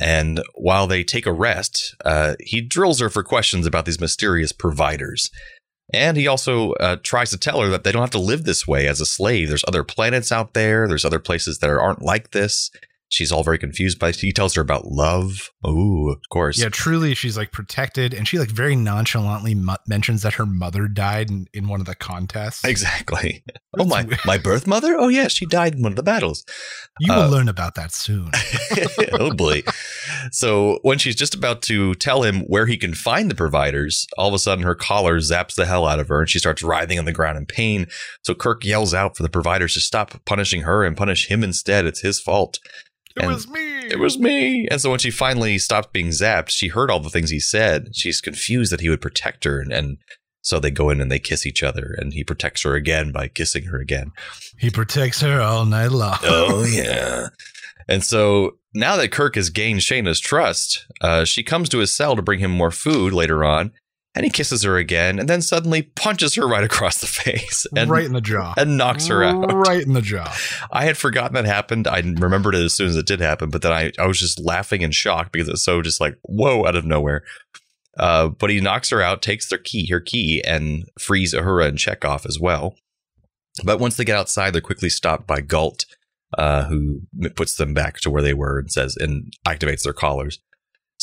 And 0.00 0.42
while 0.54 0.88
they 0.88 1.04
take 1.04 1.26
a 1.26 1.32
rest, 1.32 1.94
uh, 2.04 2.34
he 2.40 2.60
drills 2.60 2.98
her 2.98 3.08
for 3.08 3.22
questions 3.22 3.66
about 3.66 3.84
these 3.84 4.00
mysterious 4.00 4.50
providers. 4.50 5.30
And 5.92 6.16
he 6.16 6.26
also 6.26 6.72
uh, 6.72 6.96
tries 7.02 7.30
to 7.30 7.38
tell 7.38 7.60
her 7.60 7.68
that 7.68 7.84
they 7.84 7.92
don't 7.92 8.02
have 8.02 8.10
to 8.10 8.18
live 8.18 8.44
this 8.44 8.66
way 8.66 8.88
as 8.88 9.00
a 9.00 9.06
slave. 9.06 9.48
There's 9.48 9.64
other 9.68 9.84
planets 9.84 10.32
out 10.32 10.54
there. 10.54 10.88
There's 10.88 11.04
other 11.04 11.18
places 11.18 11.58
that 11.58 11.70
aren't 11.70 12.02
like 12.02 12.30
this. 12.30 12.70
She's 13.10 13.30
all 13.30 13.44
very 13.44 13.58
confused 13.58 13.98
by. 14.00 14.10
He 14.10 14.32
tells 14.32 14.54
her 14.54 14.62
about 14.62 14.86
love. 14.86 15.50
Ooh, 15.64 16.10
of 16.10 16.18
course. 16.32 16.58
Yeah, 16.60 16.68
truly, 16.70 17.14
she's 17.14 17.36
like 17.36 17.52
protected, 17.52 18.12
and 18.12 18.26
she 18.26 18.38
like 18.40 18.48
very 18.50 18.74
nonchalantly 18.74 19.54
mentions 19.86 20.22
that 20.22 20.34
her 20.34 20.46
mother 20.46 20.88
died 20.88 21.30
in, 21.30 21.46
in 21.54 21.68
one 21.68 21.78
of 21.80 21.86
the 21.86 21.94
contests. 21.94 22.64
Exactly. 22.64 23.44
Oh 23.76 23.84
my, 23.86 24.06
my 24.24 24.38
birth 24.38 24.68
mother. 24.68 24.94
Oh 24.96 25.08
yeah, 25.08 25.26
she 25.26 25.46
died 25.46 25.74
in 25.74 25.82
one 25.82 25.90
of 25.90 25.96
the 25.96 26.04
battles. 26.04 26.44
You 27.00 27.12
will 27.12 27.22
Uh, 27.22 27.28
learn 27.28 27.48
about 27.48 27.74
that 27.74 27.90
soon. 27.92 28.30
oh 29.14 29.34
boy. 29.34 29.62
So 30.30 30.78
when 30.82 30.98
she's 30.98 31.16
just 31.16 31.34
about 31.34 31.60
to 31.62 31.96
tell 31.96 32.22
him 32.22 32.42
where 32.42 32.66
he 32.66 32.76
can 32.76 32.94
find 32.94 33.28
the 33.28 33.34
providers, 33.34 34.06
all 34.16 34.28
of 34.28 34.34
a 34.34 34.38
sudden 34.38 34.62
her 34.64 34.76
collar 34.76 35.18
zaps 35.18 35.56
the 35.56 35.66
hell 35.66 35.86
out 35.88 35.98
of 35.98 36.06
her 36.06 36.20
and 36.20 36.30
she 36.30 36.38
starts 36.38 36.62
writhing 36.62 37.00
on 37.00 37.04
the 37.04 37.12
ground 37.12 37.36
in 37.36 37.46
pain. 37.46 37.88
So 38.22 38.32
Kirk 38.32 38.64
yells 38.64 38.94
out 38.94 39.16
for 39.16 39.24
the 39.24 39.28
providers 39.28 39.74
to 39.74 39.80
stop 39.80 40.24
punishing 40.24 40.62
her 40.62 40.84
and 40.84 40.96
punish 40.96 41.28
him 41.28 41.42
instead. 41.42 41.84
It's 41.84 42.02
his 42.02 42.20
fault. 42.20 42.60
It 43.16 43.22
And 43.22 43.32
was 43.32 43.48
me. 43.48 43.86
It 43.86 43.98
was 43.98 44.18
me. 44.18 44.66
And 44.70 44.80
so 44.80 44.90
when 44.90 44.98
she 44.98 45.10
finally 45.10 45.58
stopped 45.58 45.92
being 45.92 46.08
zapped, 46.08 46.50
she 46.50 46.68
heard 46.68 46.90
all 46.90 47.00
the 47.00 47.10
things 47.10 47.30
he 47.30 47.40
said. 47.40 47.94
She's 47.94 48.20
confused 48.20 48.72
that 48.72 48.80
he 48.80 48.88
would 48.88 49.00
protect 49.00 49.44
her. 49.44 49.60
And, 49.60 49.72
and 49.72 49.98
so 50.40 50.58
they 50.58 50.70
go 50.70 50.90
in 50.90 51.00
and 51.00 51.10
they 51.10 51.18
kiss 51.18 51.46
each 51.46 51.62
other 51.62 51.94
and 51.98 52.12
he 52.12 52.24
protects 52.24 52.62
her 52.62 52.74
again 52.74 53.12
by 53.12 53.28
kissing 53.28 53.64
her 53.66 53.78
again. 53.78 54.12
He 54.58 54.70
protects 54.70 55.20
her 55.20 55.40
all 55.40 55.64
night 55.64 55.92
long. 55.92 56.18
Oh 56.22 56.64
yeah. 56.68 57.28
And 57.88 58.02
so 58.02 58.58
now 58.74 58.96
that 58.96 59.12
Kirk 59.12 59.36
has 59.36 59.50
gained 59.50 59.80
Shayna's 59.80 60.20
trust, 60.20 60.86
uh, 61.00 61.24
she 61.24 61.42
comes 61.42 61.68
to 61.68 61.78
his 61.78 61.94
cell 61.94 62.16
to 62.16 62.22
bring 62.22 62.40
him 62.40 62.50
more 62.50 62.70
food 62.70 63.12
later 63.12 63.44
on, 63.44 63.72
and 64.14 64.24
he 64.24 64.30
kisses 64.30 64.62
her 64.62 64.76
again, 64.76 65.18
and 65.18 65.28
then 65.28 65.42
suddenly 65.42 65.82
punches 65.82 66.34
her 66.36 66.46
right 66.46 66.64
across 66.64 67.00
the 67.00 67.06
face 67.22 67.66
and 67.76 67.90
right 67.90 68.04
in 68.04 68.12
the 68.12 68.20
jaw. 68.20 68.54
and 68.56 68.76
knocks 68.76 69.06
her 69.08 69.24
out. 69.24 69.52
Right 69.52 69.82
in 69.84 69.92
the 69.92 70.02
jaw. 70.02 70.34
I 70.70 70.84
had 70.84 70.96
forgotten 70.96 71.34
that 71.34 71.46
happened. 71.46 71.86
I 71.88 71.98
remembered 71.98 72.54
it 72.54 72.64
as 72.64 72.74
soon 72.74 72.88
as 72.88 72.96
it 72.96 73.06
did 73.06 73.20
happen, 73.20 73.50
but 73.50 73.62
then 73.62 73.72
I, 73.72 73.92
I 73.98 74.06
was 74.06 74.18
just 74.18 74.40
laughing 74.40 74.82
in 74.82 74.92
shock 74.92 75.32
because 75.32 75.48
it's 75.48 75.64
so 75.64 75.82
just 75.82 76.00
like 76.00 76.16
whoa 76.22 76.64
out 76.66 76.76
of 76.76 76.84
nowhere. 76.84 77.24
Uh, 77.98 78.28
but 78.28 78.50
he 78.50 78.60
knocks 78.60 78.90
her 78.90 79.00
out, 79.00 79.22
takes 79.22 79.48
their 79.48 79.58
key, 79.58 79.86
her 79.90 80.00
key, 80.00 80.42
and 80.44 80.88
frees 80.98 81.32
Uhura 81.32 81.68
and 81.68 81.78
Chekov 81.78 82.26
as 82.26 82.40
well. 82.40 82.74
But 83.62 83.78
once 83.78 83.96
they 83.96 84.04
get 84.04 84.18
outside, 84.18 84.52
they're 84.52 84.60
quickly 84.60 84.88
stopped 84.88 85.28
by 85.28 85.40
Galt, 85.40 85.86
uh, 86.36 86.64
who 86.64 87.02
puts 87.36 87.54
them 87.54 87.72
back 87.72 87.98
to 88.00 88.10
where 88.10 88.22
they 88.22 88.34
were 88.34 88.58
and 88.58 88.70
says 88.70 88.96
and 88.96 89.32
activates 89.46 89.84
their 89.84 89.92
collars. 89.92 90.40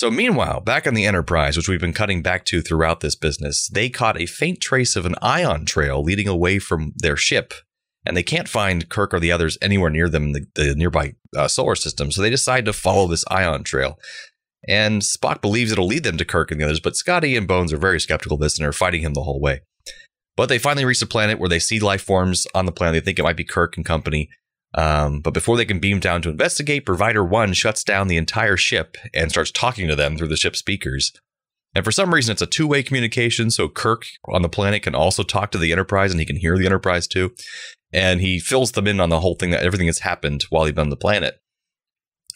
So 0.02 0.10
meanwhile, 0.10 0.62
back 0.62 0.88
on 0.88 0.96
the 0.96 1.06
Enterprise, 1.06 1.56
which 1.56 1.68
we've 1.68 1.80
been 1.80 1.94
cutting 1.94 2.24
back 2.24 2.44
to 2.46 2.64
throughout 2.64 3.02
this 3.02 3.16
business, 3.16 3.70
they 3.72 3.88
caught 3.88 4.20
a 4.20 4.26
faint 4.26 4.60
trace 4.60 4.96
of 4.96 5.06
an 5.06 5.14
ion 5.22 5.64
trail 5.64 6.02
leading 6.02 6.28
away 6.28 6.58
from 6.58 6.94
their 6.96 7.16
ship, 7.16 7.54
and 8.04 8.18
they 8.18 8.24
can't 8.24 8.50
find 8.50 8.90
Kirk 8.90 9.14
or 9.14 9.20
the 9.20 9.32
others 9.32 9.60
anywhere 9.62 9.92
near 9.92 10.10
them 10.10 10.24
in 10.24 10.32
the, 10.32 10.48
the 10.56 10.74
nearby 10.74 11.14
uh, 11.38 11.48
solar 11.48 11.76
system. 11.76 12.12
So 12.12 12.24
they 12.24 12.32
decide 12.32 12.66
to 12.66 12.74
follow 12.74 13.06
this 13.06 13.24
ion 13.30 13.64
trail. 13.64 14.00
And 14.68 15.04
Spock 15.04 15.40
believes 15.40 15.72
it'll 15.72 15.86
lead 15.86 16.02
them 16.02 16.18
to 16.18 16.26
Kirk 16.26 16.50
and 16.50 16.60
the 16.60 16.66
others, 16.66 16.80
but 16.80 16.96
Scotty 16.96 17.38
and 17.38 17.48
Bones 17.48 17.72
are 17.72 17.78
very 17.78 18.00
skeptical 18.00 18.38
of 18.38 18.42
this 18.42 18.58
and 18.58 18.66
are 18.66 18.74
fighting 18.74 19.02
him 19.02 19.14
the 19.14 19.22
whole 19.22 19.40
way. 19.40 19.62
But 20.36 20.50
they 20.50 20.58
finally 20.58 20.84
reach 20.84 21.02
the 21.02 21.06
planet 21.06 21.38
where 21.38 21.48
they 21.48 21.60
see 21.60 21.80
life 21.80 22.02
forms 22.02 22.48
on 22.56 22.66
the 22.66 22.72
planet. 22.72 23.04
They 23.04 23.06
think 23.06 23.20
it 23.20 23.24
might 23.24 23.38
be 23.38 23.44
Kirk 23.44 23.78
and 23.78 23.86
company. 23.86 24.32
Um, 24.74 25.20
but 25.20 25.34
before 25.34 25.58
they 25.58 25.66
can 25.66 25.80
beam 25.80 26.00
down 26.00 26.22
to 26.22 26.30
investigate, 26.30 26.86
Provider 26.86 27.24
1 27.24 27.54
shuts 27.54 27.84
down 27.84 28.08
the 28.08 28.18
entire 28.18 28.58
ship 28.58 28.98
and 29.14 29.30
starts 29.30 29.52
talking 29.52 29.88
to 29.88 29.96
them 29.96 30.18
through 30.18 30.30
the 30.30 30.38
ship's 30.38 30.60
speakers. 30.60 31.12
And 31.74 31.86
for 31.86 31.92
some 31.92 32.14
reason, 32.14 32.34
it's 32.34 32.42
a 32.42 32.48
two 32.48 32.68
way 32.68 32.84
communication. 32.84 33.50
So 33.50 33.70
Kirk 33.70 34.06
on 34.30 34.42
the 34.42 34.50
planet 34.50 34.84
can 34.84 34.96
also 34.96 35.24
talk 35.24 35.52
to 35.52 35.58
the 35.58 35.72
Enterprise 35.72 36.12
and 36.12 36.20
he 36.20 36.26
can 36.26 36.38
hear 36.38 36.58
the 36.58 36.66
Enterprise 36.66 37.08
too. 37.08 37.34
And 37.94 38.22
he 38.22 38.40
fills 38.40 38.72
them 38.72 38.88
in 38.88 39.00
on 39.00 39.10
the 39.10 39.20
whole 39.20 39.36
thing 39.36 39.52
that 39.52 39.64
everything 39.64 39.88
has 39.88 40.00
happened 40.00 40.44
while 40.50 40.66
he's 40.66 40.78
on 40.78 40.90
the 40.90 40.98
planet. 40.98 41.40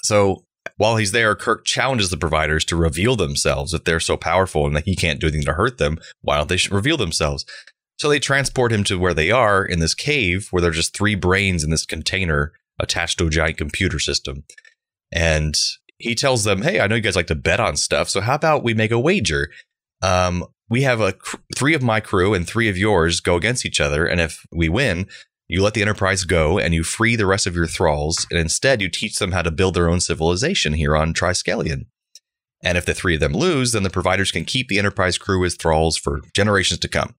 So 0.04 0.44
while 0.78 0.98
he's 0.98 1.12
there, 1.12 1.36
Kirk 1.36 1.66
challenges 1.66 2.10
the 2.10 2.18
providers 2.18 2.66
to 2.66 2.76
reveal 2.76 3.16
themselves 3.16 3.74
if 3.74 3.84
they're 3.84 4.00
so 4.00 4.18
powerful 4.18 4.66
and 4.66 4.76
that 4.76 4.86
he 4.86 4.96
can't 4.96 5.20
do 5.20 5.28
anything 5.28 5.46
to 5.46 5.54
hurt 5.54 5.78
them. 5.78 5.98
Why 6.22 6.38
don't 6.38 6.50
they 6.50 6.60
reveal 6.70 6.98
themselves? 6.98 7.46
So 7.98 8.10
they 8.10 8.20
transport 8.20 8.72
him 8.72 8.84
to 8.86 9.00
where 9.00 9.14
they 9.14 9.32
are 9.32 9.64
in 9.64 9.80
this 9.80 9.94
cave 9.94 10.48
where 10.52 10.62
there's 10.62 10.76
just 10.76 10.96
three 10.96 11.16
brains 11.16 11.64
in 11.64 11.70
this 11.70 11.86
container 11.86 12.52
attached 12.80 13.18
to 13.20 13.28
a 13.28 13.30
giant 13.30 13.58
computer 13.58 14.00
system. 14.00 14.44
And 15.12 15.56
he 15.98 16.14
tells 16.14 16.44
them, 16.44 16.62
Hey, 16.62 16.80
I 16.80 16.88
know 16.88 16.96
you 16.96 17.02
guys 17.02 17.16
like 17.16 17.28
to 17.28 17.36
bet 17.36 17.60
on 17.60 17.78
stuff. 17.78 18.10
So 18.10 18.22
how 18.22 18.36
about 18.36 18.64
we 18.64 18.74
make 18.74 18.92
a 18.92 19.00
wager? 19.00 19.50
Um, 20.02 20.46
we 20.70 20.82
have 20.82 21.00
a 21.00 21.14
cr- 21.14 21.38
three 21.56 21.74
of 21.74 21.84
my 21.84 22.00
crew 22.00 22.34
and 22.34 22.46
three 22.46 22.68
of 22.68 22.78
yours 22.78 23.22
go 23.22 23.36
against 23.36 23.66
each 23.66 23.80
other. 23.80 24.06
And 24.06 24.20
if 24.20 24.46
we 24.52 24.68
win, 24.68 25.08
you 25.48 25.62
let 25.62 25.74
the 25.74 25.82
Enterprise 25.82 26.24
go 26.24 26.58
and 26.58 26.74
you 26.74 26.84
free 26.84 27.16
the 27.16 27.28
rest 27.28 27.48
of 27.48 27.56
your 27.56 27.68
thralls. 27.68 28.26
And 28.30 28.40
instead, 28.40 28.82
you 28.82 28.90
teach 28.90 29.20
them 29.20 29.32
how 29.32 29.44
to 29.44 29.52
build 29.52 29.76
their 29.76 29.90
own 29.90 30.00
civilization 30.00 30.74
here 30.74 30.98
on 30.98 31.14
Triskelion. 31.14 31.86
And 32.64 32.78
if 32.78 32.86
the 32.86 32.96
three 32.96 33.14
of 33.14 33.20
them 33.20 33.34
lose, 33.34 33.74
then 33.74 33.84
the 33.84 33.92
providers 33.92 34.32
can 34.32 34.44
keep 34.44 34.68
the 34.68 34.80
Enterprise 34.80 35.20
crew 35.20 35.46
as 35.46 35.56
thralls 35.56 35.98
for 35.98 36.22
generations 36.36 36.80
to 36.80 36.88
come. 36.88 37.14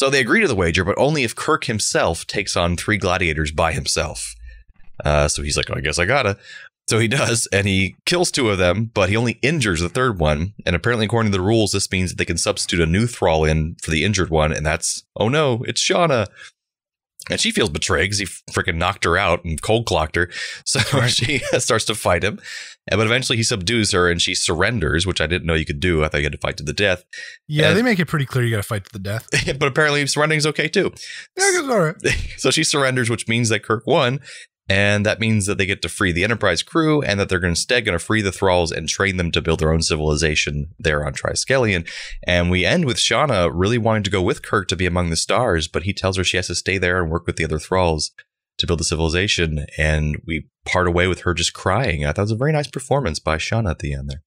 So 0.00 0.08
they 0.08 0.20
agree 0.20 0.40
to 0.40 0.48
the 0.48 0.54
wager, 0.54 0.82
but 0.82 0.96
only 0.96 1.24
if 1.24 1.36
Kirk 1.36 1.64
himself 1.64 2.26
takes 2.26 2.56
on 2.56 2.74
three 2.74 2.96
gladiators 2.96 3.52
by 3.52 3.72
himself. 3.72 4.34
Uh, 5.04 5.28
so 5.28 5.42
he's 5.42 5.58
like, 5.58 5.68
oh, 5.68 5.74
I 5.76 5.82
guess 5.82 5.98
I 5.98 6.06
gotta. 6.06 6.38
So 6.88 6.98
he 6.98 7.06
does, 7.06 7.46
and 7.52 7.66
he 7.66 7.96
kills 8.06 8.30
two 8.30 8.48
of 8.48 8.56
them, 8.56 8.90
but 8.94 9.10
he 9.10 9.16
only 9.18 9.32
injures 9.42 9.82
the 9.82 9.90
third 9.90 10.18
one. 10.18 10.54
And 10.64 10.74
apparently, 10.74 11.04
according 11.04 11.32
to 11.32 11.36
the 11.36 11.44
rules, 11.44 11.72
this 11.72 11.92
means 11.92 12.12
that 12.12 12.16
they 12.16 12.24
can 12.24 12.38
substitute 12.38 12.80
a 12.80 12.86
new 12.86 13.06
thrall 13.06 13.44
in 13.44 13.76
for 13.82 13.90
the 13.90 14.02
injured 14.02 14.30
one, 14.30 14.52
and 14.52 14.64
that's 14.64 15.04
oh 15.16 15.28
no, 15.28 15.64
it's 15.68 15.86
Shauna. 15.86 16.28
And 17.28 17.38
she 17.38 17.50
feels 17.50 17.68
betrayed 17.68 18.04
because 18.10 18.18
he 18.18 18.24
freaking 18.50 18.76
knocked 18.76 19.04
her 19.04 19.16
out 19.18 19.44
and 19.44 19.60
cold 19.60 19.86
clocked 19.86 20.16
her. 20.16 20.30
So 20.64 20.80
she 21.06 21.42
uh, 21.52 21.58
starts 21.58 21.84
to 21.86 21.94
fight 21.94 22.24
him. 22.24 22.40
But 22.90 23.06
eventually 23.06 23.36
he 23.36 23.44
subdues 23.44 23.92
her 23.92 24.10
and 24.10 24.20
she 24.20 24.34
surrenders, 24.34 25.06
which 25.06 25.20
I 25.20 25.26
didn't 25.26 25.46
know 25.46 25.54
you 25.54 25.66
could 25.66 25.78
do. 25.80 26.02
I 26.02 26.08
thought 26.08 26.18
you 26.18 26.24
had 26.24 26.32
to 26.32 26.38
fight 26.38 26.56
to 26.56 26.64
the 26.64 26.72
death. 26.72 27.04
Yeah, 27.46 27.68
And- 27.68 27.76
they 27.78 27.82
make 27.82 28.00
it 28.00 28.06
pretty 28.06 28.26
clear 28.26 28.44
you 28.44 28.50
got 28.50 28.56
to 28.56 28.62
fight 28.62 28.84
to 28.86 28.92
the 28.92 28.98
death. 28.98 29.28
but 29.58 29.68
apparently 29.68 30.04
surrendering 30.06 30.38
is 30.38 30.46
okay 30.46 30.66
too. 30.66 30.92
Yeah, 31.36 31.44
I 31.44 31.52
guess 31.52 31.70
all 31.70 31.80
right. 31.80 31.94
so 32.38 32.50
she 32.50 32.64
surrenders, 32.64 33.10
which 33.10 33.28
means 33.28 33.48
that 33.50 33.62
Kirk 33.62 33.86
won. 33.86 34.20
And 34.70 35.04
that 35.04 35.18
means 35.18 35.46
that 35.46 35.58
they 35.58 35.66
get 35.66 35.82
to 35.82 35.88
free 35.88 36.12
the 36.12 36.22
Enterprise 36.22 36.62
crew 36.62 37.02
and 37.02 37.18
that 37.18 37.28
they're 37.28 37.44
instead 37.44 37.84
going 37.84 37.98
to 37.98 38.04
free 38.04 38.22
the 38.22 38.30
Thralls 38.30 38.70
and 38.70 38.88
train 38.88 39.16
them 39.16 39.32
to 39.32 39.42
build 39.42 39.58
their 39.58 39.72
own 39.72 39.82
civilization 39.82 40.76
there 40.78 41.04
on 41.04 41.12
Triskelion. 41.12 41.90
And 42.22 42.52
we 42.52 42.64
end 42.64 42.84
with 42.84 42.96
Shauna 42.96 43.50
really 43.52 43.78
wanting 43.78 44.04
to 44.04 44.10
go 44.10 44.22
with 44.22 44.42
Kirk 44.42 44.68
to 44.68 44.76
be 44.76 44.86
among 44.86 45.10
the 45.10 45.16
stars, 45.16 45.66
but 45.66 45.82
he 45.82 45.92
tells 45.92 46.16
her 46.16 46.22
she 46.22 46.36
has 46.36 46.46
to 46.46 46.54
stay 46.54 46.78
there 46.78 47.02
and 47.02 47.10
work 47.10 47.26
with 47.26 47.34
the 47.34 47.44
other 47.44 47.58
Thralls 47.58 48.12
to 48.58 48.66
build 48.66 48.80
a 48.80 48.84
civilization. 48.84 49.66
And 49.76 50.22
we 50.24 50.46
part 50.64 50.86
away 50.86 51.08
with 51.08 51.22
her 51.22 51.34
just 51.34 51.52
crying. 51.52 52.04
I 52.04 52.12
thought 52.12 52.22
it 52.22 52.22
was 52.22 52.30
a 52.30 52.36
very 52.36 52.52
nice 52.52 52.68
performance 52.68 53.18
by 53.18 53.38
Shauna 53.38 53.72
at 53.72 53.80
the 53.80 53.92
end 53.92 54.08
there. 54.08 54.22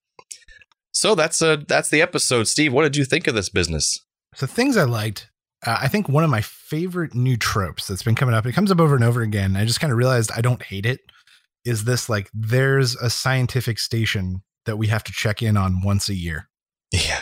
So 0.91 1.15
that's 1.15 1.41
uh 1.41 1.57
that's 1.65 1.89
the 1.89 2.01
episode. 2.01 2.49
Steve, 2.49 2.73
what 2.73 2.83
did 2.83 2.97
you 2.97 3.05
think 3.05 3.27
of 3.27 3.33
this 3.33 3.49
business? 3.49 4.05
So 4.35 4.45
things 4.45 4.75
I 4.75 4.83
liked. 4.83 5.29
Uh, 5.65 5.77
I 5.81 5.87
think 5.87 6.09
one 6.09 6.23
of 6.23 6.29
my 6.29 6.41
favorite 6.41 7.13
new 7.15 7.37
tropes 7.37 7.87
that's 7.87 8.03
been 8.03 8.15
coming 8.15 8.35
up. 8.35 8.45
It 8.45 8.53
comes 8.53 8.71
up 8.71 8.79
over 8.79 8.95
and 8.95 9.03
over 9.03 9.21
again. 9.21 9.55
I 9.55 9.65
just 9.65 9.79
kind 9.79 9.91
of 9.91 9.97
realized 9.97 10.31
I 10.35 10.41
don't 10.41 10.61
hate 10.61 10.85
it. 10.85 10.99
Is 11.65 11.85
this 11.85 12.09
like 12.09 12.29
there's 12.33 12.95
a 12.97 13.09
scientific 13.09 13.79
station 13.79 14.41
that 14.65 14.77
we 14.77 14.87
have 14.87 15.03
to 15.05 15.11
check 15.13 15.41
in 15.41 15.55
on 15.57 15.81
once 15.81 16.09
a 16.09 16.13
year, 16.13 16.49
Yeah. 16.91 17.21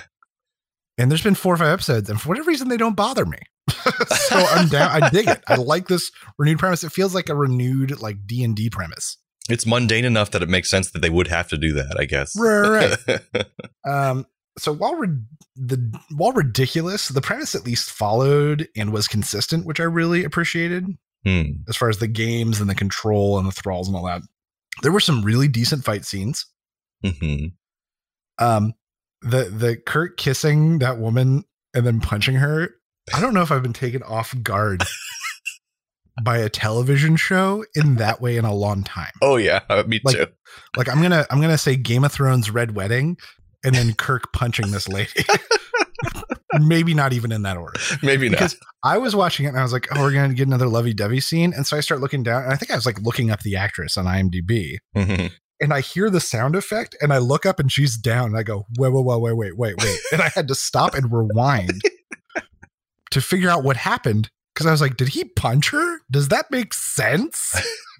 and 0.98 1.10
there's 1.12 1.24
been 1.24 1.36
four 1.36 1.54
or 1.54 1.58
five 1.58 1.68
episodes, 1.74 2.10
and 2.10 2.20
for 2.20 2.30
whatever 2.30 2.48
reason 2.50 2.68
they 2.68 2.78
don't 2.78 2.96
bother 2.96 3.26
me. 3.26 3.38
so 3.70 4.36
I'm 4.36 4.68
down. 4.68 5.04
I 5.04 5.10
dig 5.10 5.28
it. 5.28 5.44
I 5.48 5.56
like 5.56 5.88
this 5.88 6.12
renewed 6.40 6.60
premise. 6.60 6.84
It 6.84 6.92
feels 6.92 7.14
like 7.16 7.30
a 7.30 7.36
renewed 7.36 8.00
like 8.02 8.26
D 8.26 8.44
and 8.44 8.56
D 8.56 8.70
premise. 8.70 9.18
It's 9.50 9.66
mundane 9.66 10.06
enough 10.06 10.32
that 10.32 10.42
it 10.44 10.50
makes 10.50 10.70
sense 10.70 10.92
that 10.92 11.00
they 11.02 11.10
would 11.10 11.28
have 11.28 11.48
to 11.50 11.58
do 11.58 11.74
that, 11.74 12.00
I 12.00 12.06
guess. 12.06 12.36
Right, 12.38 12.98
Um, 13.88 14.26
so 14.58 14.74
while 14.74 14.96
rid- 14.96 15.26
the 15.56 15.78
while 16.16 16.32
ridiculous, 16.34 17.08
the 17.10 17.22
premise 17.22 17.56
at 17.56 17.66
least 17.66 17.92
followed 17.92 18.68
and 18.76 18.92
was 18.92 19.08
consistent, 19.08 19.66
which 19.66 19.80
I 19.80 19.84
really 19.84 20.24
appreciated. 20.24 20.86
Hmm. 21.24 21.44
as 21.70 21.78
far 21.78 21.88
as 21.88 22.00
the 22.00 22.08
games 22.08 22.60
and 22.60 22.68
the 22.68 22.74
control 22.74 23.38
and 23.38 23.48
the 23.48 23.52
thralls 23.52 23.88
and 23.88 23.96
all 23.96 24.06
that. 24.06 24.24
There 24.82 24.92
were 24.92 25.00
some 25.00 25.22
really 25.22 25.48
decent 25.48 25.84
fight 25.86 26.04
scenes. 26.04 26.48
Mhm. 27.06 27.52
Um, 28.40 28.74
the 29.22 29.44
the 29.44 29.78
Kirk 29.78 30.18
kissing 30.18 30.80
that 30.80 30.98
woman 30.98 31.44
and 31.76 31.86
then 31.86 32.00
punching 32.02 32.36
her. 32.38 32.72
I 33.14 33.22
don't 33.22 33.36
know 33.36 33.44
if 33.44 33.52
I've 33.52 33.62
been 33.62 33.72
taken 33.72 34.02
off 34.02 34.34
guard 34.42 34.84
by 36.24 36.38
a 36.38 36.50
television 36.50 37.16
show 37.18 37.66
in 37.76 37.96
that 37.98 38.20
way 38.22 38.36
in 38.38 38.46
a 38.46 38.54
long 38.54 38.84
time. 38.84 39.12
Oh 39.22 39.36
yeah, 39.38 39.60
me 39.88 40.00
Like- 40.04 40.16
too. 40.18 40.26
Like 40.76 40.90
I'm 40.90 41.02
gonna 41.04 41.26
I'm 41.30 41.40
gonna 41.40 41.58
say 41.58 41.76
Game 41.76 42.04
of 42.04 42.12
Thrones 42.12 42.50
Red 42.50 42.76
Wedding, 42.76 43.18
and 43.64 43.76
then 43.76 43.94
Kirk 43.94 44.32
punching 44.34 44.72
this 44.72 44.88
lady. 44.88 45.24
Maybe 46.60 46.94
not 46.94 47.14
even 47.14 47.32
in 47.32 47.44
that 47.44 47.56
order. 47.58 47.80
Maybe 48.04 48.28
not. 48.28 48.34
because 48.38 48.58
I 48.84 48.98
was 48.98 49.16
watching 49.16 49.46
it 49.46 49.50
and 49.50 49.58
I 49.60 49.64
was 49.64 49.72
like, 49.72 49.88
oh, 49.96 50.02
we're 50.02 50.12
going 50.12 50.30
to 50.30 50.36
get 50.36 50.48
another 50.48 50.68
lovey 50.68 50.94
dovey 50.94 51.22
scene. 51.22 51.54
And 51.54 51.66
so 51.66 51.78
I 51.78 51.80
start 51.80 52.02
looking 52.02 52.24
down 52.24 52.44
and 52.44 52.52
I 52.52 52.58
think 52.58 52.72
I 52.72 52.76
was 52.76 52.86
like 52.86 53.00
looking 53.02 53.32
up 53.32 53.40
the 53.42 53.56
actress 53.56 53.96
on 53.98 54.06
IMDb. 54.06 54.78
Mhm. 54.96 55.32
and 55.62 55.74
I 55.74 55.80
hear 55.82 56.10
the 56.10 56.20
sound 56.20 56.56
effect 56.56 56.96
and 57.02 57.14
I 57.14 57.20
look 57.20 57.46
up 57.46 57.60
and 57.60 57.72
she's 57.72 57.96
down 57.96 58.26
and 58.30 58.38
I 58.38 58.44
go, 58.44 58.66
wait, 58.78 58.92
wait, 58.92 59.06
wait, 59.06 59.22
wait, 59.22 59.34
wait, 59.38 59.58
wait, 59.58 59.76
wait. 59.82 60.00
And 60.12 60.22
I 60.22 60.30
had 60.30 60.48
to 60.50 60.56
stop 60.56 60.94
and 60.96 61.10
rewind 61.12 61.82
to 63.12 63.22
figure 63.22 63.50
out 63.50 63.64
what 63.64 63.78
happened 63.78 64.30
because 64.62 64.70
I 64.70 64.72
was 64.74 64.82
like, 64.82 64.98
did 64.98 65.10
he 65.10 65.24
punch 65.24 65.72
her? 65.72 66.00
Does 66.10 66.28
that 66.30 66.52
make 66.52 66.74
sense? 66.74 67.60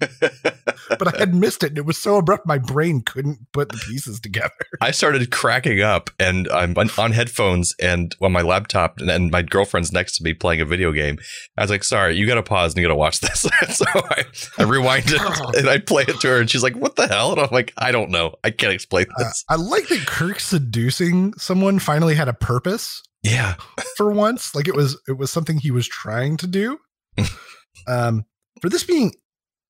but 0.88 1.14
I 1.14 1.18
had 1.18 1.34
missed 1.34 1.62
it. 1.62 1.70
And 1.70 1.78
it 1.78 1.86
was 1.86 1.98
so 1.98 2.16
abrupt, 2.16 2.46
my 2.46 2.58
brain 2.58 3.00
couldn't 3.02 3.38
put 3.52 3.68
the 3.70 3.78
pieces 3.78 4.20
together. 4.20 4.50
I 4.80 4.90
started 4.90 5.30
cracking 5.30 5.80
up 5.80 6.10
and 6.18 6.48
I'm 6.52 6.76
on, 6.76 6.90
on 6.98 7.12
headphones 7.12 7.74
and 7.80 8.14
on 8.20 8.32
my 8.32 8.42
laptop 8.42 8.98
and, 8.98 9.10
and 9.10 9.30
my 9.30 9.42
girlfriend's 9.42 9.92
next 9.92 10.18
to 10.18 10.24
me 10.24 10.34
playing 10.34 10.60
a 10.60 10.64
video 10.64 10.92
game. 10.92 11.18
I 11.56 11.62
was 11.62 11.70
like, 11.70 11.84
sorry, 11.84 12.16
you 12.16 12.26
got 12.26 12.34
to 12.36 12.42
pause 12.42 12.72
and 12.74 12.80
you 12.82 12.86
got 12.86 12.92
to 12.92 12.98
watch 12.98 13.20
this. 13.20 13.40
so 13.70 13.84
I, 13.94 14.24
I 14.58 14.62
rewind 14.64 15.04
it 15.06 15.20
and 15.58 15.68
I 15.68 15.78
play 15.78 16.04
it 16.06 16.20
to 16.20 16.28
her 16.28 16.40
and 16.40 16.50
she's 16.50 16.62
like, 16.62 16.76
what 16.76 16.96
the 16.96 17.06
hell? 17.08 17.32
And 17.32 17.40
I'm 17.40 17.48
like, 17.52 17.72
I 17.76 17.92
don't 17.92 18.10
know. 18.10 18.34
I 18.44 18.50
can't 18.50 18.72
explain 18.72 19.06
Uh, 19.18 19.24
this. 19.24 19.44
I 19.48 19.56
like 19.56 19.88
that 19.88 20.06
Kirk 20.06 20.40
seducing 20.40 21.32
someone 21.34 21.78
finally 21.78 22.14
had 22.14 22.28
a 22.28 22.34
purpose 22.34 23.02
yeah. 23.22 23.54
for 23.96 24.10
once. 24.10 24.54
Like 24.54 24.68
it 24.68 24.74
was 24.74 25.00
it 25.08 25.18
was 25.18 25.30
something 25.30 25.58
he 25.58 25.70
was 25.70 25.86
trying 25.88 26.36
to 26.38 26.46
do. 26.46 26.78
um, 27.86 28.24
for 28.60 28.68
this 28.68 28.84
being 28.84 29.14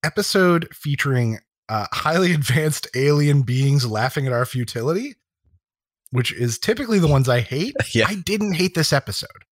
episode 0.04 0.68
featuring 0.74 1.38
uh, 1.68 1.86
highly 1.92 2.32
advanced 2.34 2.86
alien 2.94 3.42
beings 3.42 3.86
laughing 3.86 4.26
at 4.26 4.32
our 4.32 4.44
futility, 4.44 5.14
which 6.10 6.32
is 6.32 6.58
typically 6.58 6.98
the 6.98 7.08
ones 7.08 7.28
I 7.28 7.40
hate. 7.40 7.74
Yeah. 7.94 8.06
I 8.08 8.14
didn't 8.16 8.54
hate 8.54 8.74
this 8.74 8.92
episode, 8.92 9.44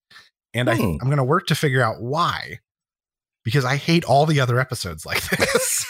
and 0.55 0.69
I, 0.71 0.77
Hmm. 0.77 0.97
I'm 1.01 1.09
going 1.09 1.17
to 1.19 1.25
work 1.25 1.47
to 1.49 1.55
figure 1.55 1.83
out 1.83 2.01
why. 2.01 2.59
Because 3.43 3.65
I 3.65 3.77
hate 3.77 4.05
all 4.05 4.27
the 4.27 4.39
other 4.41 4.61
episodes 4.61 5.07
like 5.07 5.23
this. 5.31 5.87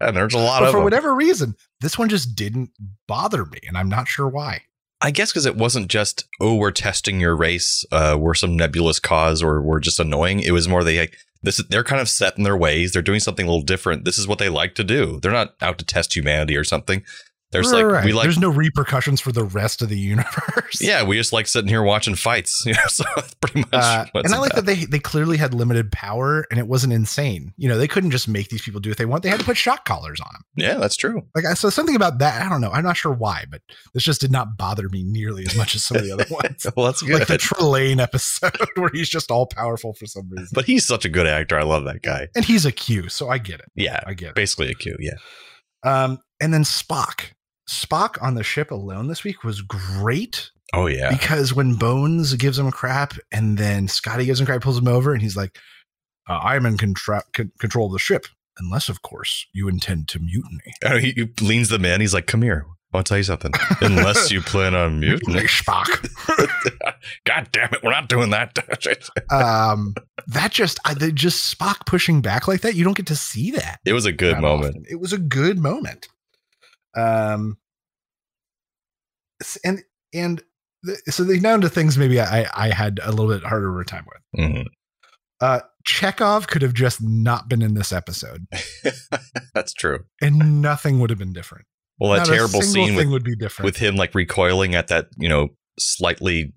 and 0.00 0.14
there's 0.14 0.34
a 0.34 0.38
lot 0.38 0.60
but 0.60 0.66
of 0.66 0.70
for 0.72 0.76
them. 0.78 0.84
whatever 0.84 1.14
reason, 1.14 1.56
this 1.80 1.98
one 1.98 2.10
just 2.10 2.36
didn't 2.36 2.70
bother 3.08 3.46
me, 3.46 3.58
and 3.66 3.78
I'm 3.78 3.88
not 3.88 4.06
sure 4.06 4.28
why. 4.28 4.60
I 5.02 5.10
guess 5.10 5.32
because 5.32 5.46
it 5.46 5.56
wasn't 5.56 5.88
just, 5.88 6.24
oh, 6.40 6.54
we're 6.54 6.70
testing 6.70 7.20
your 7.20 7.36
race, 7.36 7.84
uh, 7.90 8.16
we're 8.18 8.34
some 8.34 8.56
nebulous 8.56 9.00
cause, 9.00 9.42
or 9.42 9.60
we're 9.60 9.80
just 9.80 9.98
annoying. 9.98 10.40
It 10.40 10.52
was 10.52 10.68
more 10.68 10.84
they 10.84 11.00
like 11.00 11.16
this. 11.42 11.62
They're 11.68 11.82
kind 11.82 12.00
of 12.00 12.08
set 12.08 12.38
in 12.38 12.44
their 12.44 12.56
ways. 12.56 12.92
They're 12.92 13.02
doing 13.02 13.18
something 13.18 13.44
a 13.44 13.50
little 13.50 13.64
different. 13.64 14.04
This 14.04 14.16
is 14.16 14.28
what 14.28 14.38
they 14.38 14.48
like 14.48 14.76
to 14.76 14.84
do. 14.84 15.18
They're 15.20 15.32
not 15.32 15.54
out 15.60 15.78
to 15.78 15.84
test 15.84 16.14
humanity 16.14 16.56
or 16.56 16.62
something. 16.62 17.02
There's 17.52 17.70
Right, 17.70 17.84
like 17.84 17.92
right. 17.92 18.04
we 18.04 18.12
like, 18.12 18.24
There's 18.24 18.38
no 18.38 18.48
repercussions 18.48 19.20
for 19.20 19.30
the 19.30 19.44
rest 19.44 19.82
of 19.82 19.88
the 19.88 19.98
universe. 19.98 20.78
yeah, 20.80 21.04
we 21.04 21.16
just 21.16 21.32
like 21.32 21.46
sitting 21.46 21.68
here 21.68 21.82
watching 21.82 22.14
fights. 22.14 22.64
You 22.72 22.72
know, 22.74 22.80
so 22.88 23.04
that's 23.14 23.34
pretty 23.34 23.60
much. 23.60 23.68
Uh, 23.72 24.06
what's 24.12 24.26
and 24.26 24.34
I 24.34 24.38
like 24.38 24.52
about. 24.52 24.64
that 24.64 24.74
they 24.74 24.84
they 24.86 24.98
clearly 24.98 25.36
had 25.36 25.52
limited 25.52 25.92
power 25.92 26.46
and 26.50 26.58
it 26.58 26.66
wasn't 26.66 26.92
insane. 26.94 27.52
You 27.58 27.68
know, 27.68 27.76
they 27.76 27.86
couldn't 27.88 28.10
just 28.10 28.26
make 28.28 28.48
these 28.48 28.62
people 28.62 28.80
do 28.80 28.88
what 28.90 28.96
they 28.98 29.04
want. 29.04 29.22
They 29.22 29.28
had 29.28 29.40
to 29.40 29.44
put 29.46 29.56
shock 29.56 29.84
collars 29.84 30.20
on 30.20 30.28
them. 30.32 30.42
Yeah, 30.56 30.74
that's 30.78 30.96
true. 30.96 31.22
Like 31.34 31.44
I 31.44 31.54
so 31.54 31.68
something 31.70 31.94
about 31.96 32.18
that. 32.18 32.40
I 32.44 32.48
don't 32.48 32.60
know. 32.60 32.70
I'm 32.70 32.84
not 32.84 32.96
sure 32.96 33.12
why, 33.12 33.44
but 33.50 33.60
this 33.94 34.02
just 34.04 34.20
did 34.20 34.32
not 34.32 34.56
bother 34.56 34.88
me 34.88 35.02
nearly 35.04 35.44
as 35.44 35.54
much 35.56 35.74
as 35.74 35.84
some 35.84 35.98
of 35.98 36.04
the 36.04 36.12
other 36.12 36.24
ones. 36.30 36.66
Well, 36.76 36.86
that's 36.86 37.02
good. 37.02 37.18
like 37.18 37.28
the 37.28 37.36
Trelane 37.38 38.00
episode 38.00 38.56
where 38.76 38.90
he's 38.94 39.08
just 39.10 39.30
all 39.30 39.46
powerful 39.46 39.92
for 39.94 40.06
some 40.06 40.28
reason. 40.30 40.48
but 40.54 40.64
he's 40.64 40.86
such 40.86 41.04
a 41.04 41.08
good 41.10 41.26
actor. 41.26 41.58
I 41.58 41.64
love 41.64 41.84
that 41.84 42.02
guy. 42.02 42.28
and 42.34 42.44
he's 42.44 42.64
a 42.64 42.72
Q, 42.72 43.08
so 43.10 43.28
I 43.28 43.36
get 43.38 43.60
it. 43.60 43.66
Yeah, 43.74 44.00
I 44.06 44.14
get 44.14 44.30
it. 44.30 44.34
basically 44.34 44.70
a 44.70 44.74
Q. 44.74 44.96
Yeah. 45.00 45.12
Um, 45.84 46.18
and 46.40 46.54
then 46.54 46.62
Spock. 46.62 47.32
Spock 47.68 48.20
on 48.22 48.34
the 48.34 48.42
ship 48.42 48.70
alone 48.70 49.08
this 49.08 49.24
week 49.24 49.44
was 49.44 49.60
great. 49.62 50.50
Oh 50.74 50.86
yeah. 50.86 51.10
because 51.10 51.52
when 51.54 51.74
Bones 51.74 52.32
gives 52.34 52.58
him 52.58 52.70
crap 52.70 53.14
and 53.30 53.58
then 53.58 53.88
Scotty 53.88 54.24
gives 54.24 54.40
him 54.40 54.46
crap, 54.46 54.62
pulls 54.62 54.78
him 54.78 54.88
over, 54.88 55.12
and 55.12 55.20
he's 55.20 55.36
like, 55.36 55.58
uh, 56.28 56.38
"I'm 56.38 56.64
in 56.66 56.78
contra- 56.78 57.24
con- 57.34 57.52
control 57.58 57.86
of 57.86 57.92
the 57.92 57.98
ship, 57.98 58.26
unless, 58.58 58.88
of 58.88 59.02
course, 59.02 59.46
you 59.52 59.68
intend 59.68 60.08
to 60.08 60.18
mutiny." 60.18 60.72
Oh, 60.84 60.96
he, 60.98 61.10
he 61.12 61.28
leans 61.44 61.68
the 61.68 61.78
man. 61.78 62.00
He's 62.00 62.14
like, 62.14 62.26
"Come 62.26 62.40
here. 62.42 62.64
I 62.92 62.96
want 62.96 63.06
to 63.06 63.10
tell 63.10 63.18
you 63.18 63.24
something. 63.24 63.52
Unless 63.82 64.30
you 64.30 64.40
plan 64.40 64.74
on 64.74 64.98
mutiny." 65.00 65.42
Spock. 65.42 65.88
God 67.26 67.48
damn 67.52 67.72
it, 67.74 67.82
we're 67.82 67.90
not 67.90 68.08
doing 68.08 68.30
that. 68.30 68.56
um, 69.30 69.94
that 70.26 70.52
just, 70.52 70.78
I, 70.84 70.94
just 70.94 71.54
Spock 71.58 71.84
pushing 71.86 72.22
back 72.22 72.48
like 72.48 72.62
that. 72.62 72.74
You 72.76 72.84
don't 72.84 72.96
get 72.96 73.06
to 73.08 73.16
see 73.16 73.50
that. 73.52 73.80
it 73.84 73.92
was 73.92 74.06
a 74.06 74.12
good 74.12 74.38
moment. 74.40 74.70
often. 74.76 74.84
It 74.88 75.00
was 75.00 75.12
a 75.12 75.18
good 75.18 75.58
moment. 75.58 76.08
Um, 76.96 77.56
and 79.64 79.82
and 80.14 80.42
the, 80.82 80.96
so 81.10 81.24
they 81.24 81.38
now 81.40 81.54
into 81.54 81.68
things 81.68 81.96
maybe 81.98 82.20
I 82.20 82.46
I 82.54 82.68
had 82.70 83.00
a 83.02 83.10
little 83.10 83.28
bit 83.28 83.44
harder 83.44 83.74
of 83.74 83.80
a 83.80 83.88
time 83.88 84.04
with. 84.06 84.44
Mhm. 84.44 84.66
Uh, 85.40 85.60
Chekov 85.84 86.46
could 86.46 86.62
have 86.62 86.74
just 86.74 87.02
not 87.02 87.48
been 87.48 87.62
in 87.62 87.74
this 87.74 87.92
episode, 87.92 88.46
That's 89.54 89.72
true. 89.72 90.04
and 90.20 90.62
nothing 90.62 91.00
would 91.00 91.10
have 91.10 91.18
been 91.18 91.32
different. 91.32 91.66
Well, 91.98 92.12
that 92.12 92.18
Not 92.18 92.28
a 92.28 92.32
terrible 92.32 92.62
scene 92.62 92.94
with, 92.94 93.08
would 93.08 93.24
be 93.24 93.34
different. 93.34 93.64
with 93.66 93.76
him 93.76 93.96
like 93.96 94.14
recoiling 94.14 94.74
at 94.76 94.86
that, 94.88 95.08
you 95.18 95.28
know, 95.28 95.48
slightly 95.80 96.52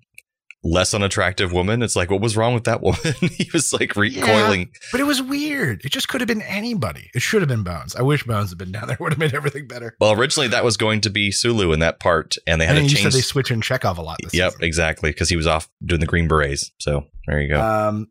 less 0.66 0.92
unattractive 0.94 1.52
woman. 1.52 1.82
It's 1.82 1.94
like, 1.96 2.10
what 2.10 2.20
was 2.20 2.36
wrong 2.36 2.54
with 2.54 2.64
that 2.64 2.82
woman? 2.82 3.00
he 3.20 3.48
was 3.52 3.72
like 3.72 3.94
recoiling. 3.96 4.70
but 4.90 5.00
it 5.00 5.04
was 5.04 5.22
weird. 5.22 5.84
It 5.84 5.90
just 5.92 6.08
could 6.08 6.20
have 6.20 6.28
been 6.28 6.42
anybody. 6.42 7.10
It 7.14 7.22
should 7.22 7.40
have 7.42 7.48
been 7.48 7.62
Bones. 7.62 7.94
I 7.94 8.02
wish 8.02 8.24
Bones 8.24 8.50
had 8.50 8.58
been 8.58 8.72
down 8.72 8.88
there. 8.88 8.96
Would 9.00 9.12
have 9.12 9.18
made 9.18 9.34
everything 9.34 9.66
better. 9.66 9.96
Well, 10.00 10.12
originally 10.12 10.48
that 10.48 10.64
was 10.64 10.76
going 10.76 11.00
to 11.02 11.10
be 11.10 11.30
Sulu 11.30 11.72
in 11.72 11.80
that 11.80 12.00
part, 12.00 12.34
and 12.46 12.60
they 12.60 12.66
had 12.66 12.76
And 12.78 12.88
to 12.88 12.94
change. 12.94 13.14
they 13.14 13.20
switch 13.20 13.50
in 13.50 13.60
Chekov 13.60 13.98
a 13.98 14.02
lot. 14.02 14.18
This 14.22 14.34
Yep, 14.34 14.52
season. 14.52 14.64
exactly, 14.64 15.10
because 15.10 15.28
he 15.28 15.36
was 15.36 15.46
off 15.46 15.68
doing 15.84 16.00
the 16.00 16.06
Green 16.06 16.28
Berets. 16.28 16.70
So 16.78 17.04
there 17.26 17.40
you 17.40 17.48
go. 17.48 17.60
Um, 17.60 18.08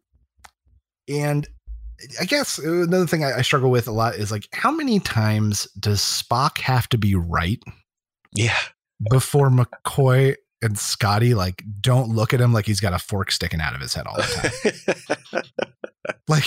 and 1.07 1.47
I 2.19 2.25
guess 2.25 2.57
another 2.57 3.07
thing 3.07 3.23
I, 3.23 3.37
I 3.37 3.41
struggle 3.41 3.69
with 3.71 3.87
a 3.87 3.91
lot 3.91 4.15
is 4.15 4.31
like, 4.31 4.47
how 4.53 4.71
many 4.71 4.99
times 4.99 5.67
does 5.79 6.01
Spock 6.01 6.57
have 6.59 6.87
to 6.89 6.97
be 6.97 7.15
right 7.15 7.61
yeah, 8.33 8.57
before 9.09 9.49
McCoy 9.49 10.35
and 10.65 10.77
Scotty 10.77 11.33
like 11.33 11.63
don't 11.79 12.09
look 12.09 12.33
at 12.33 12.41
him 12.41 12.51
like 12.53 12.65
he's 12.65 12.79
got 12.79 12.93
a 12.93 12.99
fork 12.99 13.31
sticking 13.31 13.61
out 13.61 13.75
of 13.75 13.81
his 13.81 13.93
head 13.93 14.07
all 14.07 14.17
the 14.17 14.51
time? 15.31 15.43
like, 16.27 16.45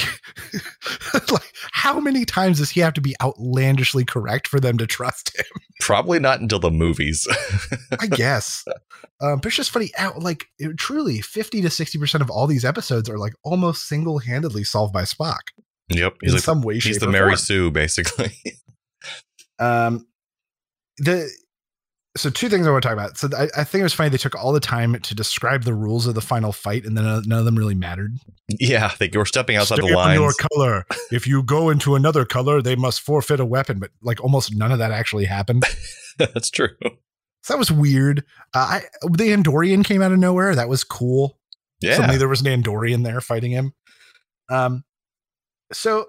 like 1.32 1.52
how 1.72 1.98
many 2.00 2.24
times 2.24 2.58
does 2.58 2.70
he 2.70 2.80
have 2.80 2.94
to 2.94 3.00
be 3.00 3.14
outlandishly 3.22 4.04
correct 4.04 4.46
for 4.46 4.60
them 4.60 4.76
to 4.78 4.86
trust 4.86 5.36
him? 5.36 5.46
probably 5.80 6.18
not 6.18 6.40
until 6.40 6.58
the 6.58 6.70
movies. 6.70 7.26
I 7.98 8.06
guess. 8.06 8.64
Um, 9.20 9.38
but 9.38 9.46
it's 9.46 9.56
just 9.56 9.72
funny. 9.72 9.90
Out 9.98 10.20
like 10.20 10.46
it, 10.60 10.76
truly, 10.76 11.20
fifty 11.20 11.60
to 11.62 11.70
sixty 11.70 11.98
percent 11.98 12.22
of 12.22 12.30
all 12.30 12.46
these 12.46 12.64
episodes 12.64 13.10
are 13.10 13.18
like 13.18 13.32
almost 13.42 13.88
single 13.88 14.20
handedly 14.20 14.62
solved 14.62 14.92
by 14.92 15.02
Spock 15.02 15.40
yep, 15.88 16.16
he's 16.20 16.30
in 16.30 16.36
like 16.36 16.44
some 16.44 16.62
way. 16.62 16.78
he's 16.78 16.98
the 16.98 17.08
Mary 17.08 17.30
form. 17.30 17.36
Sue, 17.36 17.70
basically. 17.70 18.32
Um, 19.58 20.06
the 20.98 21.28
so 22.18 22.30
two 22.30 22.48
things 22.48 22.66
I 22.66 22.70
want 22.70 22.82
to 22.82 22.88
talk 22.88 22.94
about. 22.94 23.16
So 23.16 23.28
I, 23.36 23.48
I 23.56 23.64
think 23.64 23.80
it 23.80 23.84
was 23.84 23.94
funny 23.94 24.10
they 24.10 24.18
took 24.18 24.34
all 24.34 24.52
the 24.52 24.60
time 24.60 24.98
to 25.00 25.14
describe 25.14 25.62
the 25.62 25.74
rules 25.74 26.06
of 26.06 26.14
the 26.14 26.20
final 26.20 26.52
fight, 26.52 26.84
and 26.84 26.96
then 26.96 27.04
none 27.04 27.38
of 27.38 27.44
them 27.44 27.56
really 27.56 27.74
mattered. 27.74 28.18
yeah, 28.48 28.92
they 28.98 29.08
were 29.14 29.24
stepping 29.24 29.56
outside 29.56 29.78
Stay 29.78 29.88
the 29.88 29.96
on 29.96 30.14
your 30.14 30.32
color. 30.32 30.84
If 31.10 31.26
you 31.26 31.42
go 31.42 31.70
into 31.70 31.94
another 31.94 32.24
color, 32.24 32.60
they 32.60 32.76
must 32.76 33.00
forfeit 33.00 33.40
a 33.40 33.46
weapon. 33.46 33.78
But 33.78 33.90
like 34.02 34.22
almost 34.22 34.54
none 34.54 34.72
of 34.72 34.78
that 34.78 34.92
actually 34.92 35.24
happened. 35.24 35.64
That's 36.18 36.50
true. 36.50 36.70
So 37.42 37.54
that 37.54 37.58
was 37.58 37.70
weird. 37.70 38.24
Uh, 38.54 38.80
I 38.80 38.82
the 39.02 39.28
Andorian 39.30 39.84
came 39.84 40.02
out 40.02 40.12
of 40.12 40.18
nowhere. 40.18 40.54
That 40.54 40.68
was 40.68 40.84
cool. 40.84 41.38
Yeah, 41.80 41.94
Suddenly 41.94 42.18
there 42.18 42.28
was 42.28 42.40
an 42.40 42.62
Andorian 42.62 43.04
there 43.04 43.20
fighting 43.20 43.52
him. 43.52 43.72
Um, 44.50 44.84
so 45.72 46.06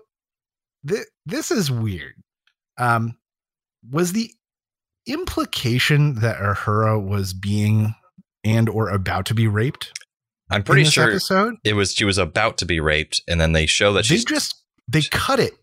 th- 0.88 1.06
this 1.26 1.52
is 1.52 1.70
weird. 1.70 2.16
Um, 2.78 3.18
was 3.90 4.14
the 4.14 4.34
implication 5.12 6.16
that 6.16 6.38
Uhura 6.38 7.02
was 7.04 7.34
being 7.34 7.96
and 8.44 8.70
or 8.70 8.90
about 8.90 9.26
to 9.28 9.34
be 9.34 9.48
raped? 9.48 9.92
I'm 10.52 10.64
pretty 10.64 10.84
sure 10.86 11.10
episode 11.10 11.56
it 11.64 11.74
was 11.74 11.94
she 11.94 12.06
was 12.06 12.18
about 12.18 12.58
to 12.60 12.66
be 12.66 12.80
raped, 12.80 13.22
and 13.28 13.40
then 13.40 13.52
they 13.52 13.66
show 13.66 13.94
that 13.94 14.00
they 14.08 14.16
she's 14.16 14.26
just 14.26 14.56
they 14.88 15.02
cut 15.04 15.40
it 15.40 15.54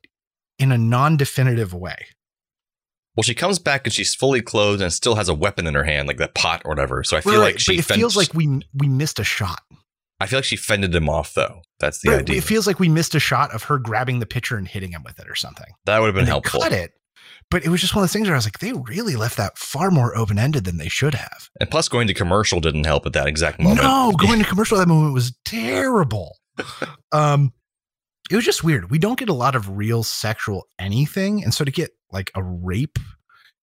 in 0.58 0.70
a 0.72 0.78
non-definitive 0.78 1.74
way. 1.74 2.06
well. 3.16 3.22
She 3.22 3.34
comes 3.34 3.58
back 3.58 3.84
and 3.86 3.92
she's 3.92 4.14
fully 4.14 4.40
clothed 4.40 4.80
and 4.80 4.92
still 4.92 5.16
has 5.16 5.28
a 5.28 5.34
weapon 5.34 5.66
in 5.66 5.74
her 5.74 5.82
hand, 5.84 6.06
like 6.06 6.18
that 6.18 6.34
pot 6.34 6.62
or 6.64 6.68
whatever. 6.70 7.02
So 7.02 7.16
I 7.16 7.20
feel 7.20 7.32
Right, 7.34 7.38
like 7.40 7.54
but 7.54 7.60
she 7.62 7.78
it 7.78 7.84
fend- 7.84 7.98
feels 8.00 8.16
like 8.16 8.32
we 8.34 8.60
we 8.74 8.88
missed 8.88 9.18
a 9.18 9.24
shot. 9.24 9.60
I 10.20 10.26
feel 10.26 10.38
like 10.38 10.44
she 10.44 10.56
fended 10.56 10.94
him 10.94 11.08
off, 11.10 11.34
though. 11.34 11.60
That's 11.80 11.98
the 12.00 12.10
Right, 12.10 12.20
idea. 12.20 12.36
It 12.38 12.44
feels 12.44 12.66
like 12.66 12.78
we 12.78 12.88
missed 12.88 13.14
a 13.14 13.20
shot 13.20 13.52
of 13.54 13.64
her 13.64 13.78
grabbing 13.78 14.20
the 14.20 14.24
pitcher 14.26 14.56
and 14.56 14.66
hitting 14.66 14.92
him 14.92 15.02
with 15.04 15.18
it 15.18 15.28
or 15.28 15.34
something. 15.34 15.66
that 15.84 15.98
would 15.98 16.06
have 16.06 16.14
been 16.14 16.20
and 16.22 16.28
helpful. 16.28 16.60
Cut 16.60 16.72
it. 16.72 16.92
But 17.50 17.64
it 17.64 17.68
was 17.68 17.80
just 17.80 17.94
one 17.94 18.02
of 18.02 18.08
those 18.08 18.12
things 18.12 18.26
where 18.26 18.34
I 18.34 18.38
was 18.38 18.44
like, 18.46 18.58
they 18.58 18.72
really 18.72 19.14
left 19.14 19.36
that 19.36 19.56
far 19.56 19.90
more 19.92 20.16
open 20.16 20.36
ended 20.38 20.64
than 20.64 20.78
they 20.78 20.88
should 20.88 21.14
have. 21.14 21.48
And 21.60 21.70
plus, 21.70 21.88
going 21.88 22.08
to 22.08 22.14
commercial 22.14 22.58
didn't 22.60 22.84
help 22.86 23.06
at 23.06 23.12
that 23.12 23.28
exact 23.28 23.60
moment. 23.60 23.82
No, 23.82 24.12
going 24.18 24.40
to 24.40 24.44
commercial 24.44 24.76
at 24.78 24.80
that 24.80 24.92
moment 24.92 25.14
was 25.14 25.32
terrible. 25.44 26.36
um, 27.12 27.52
it 28.30 28.36
was 28.36 28.44
just 28.44 28.64
weird. 28.64 28.90
We 28.90 28.98
don't 28.98 29.18
get 29.18 29.28
a 29.28 29.32
lot 29.34 29.54
of 29.54 29.76
real 29.76 30.02
sexual 30.02 30.66
anything, 30.78 31.44
and 31.44 31.54
so 31.54 31.64
to 31.64 31.70
get 31.70 31.90
like 32.10 32.32
a 32.34 32.42
rape, 32.42 32.98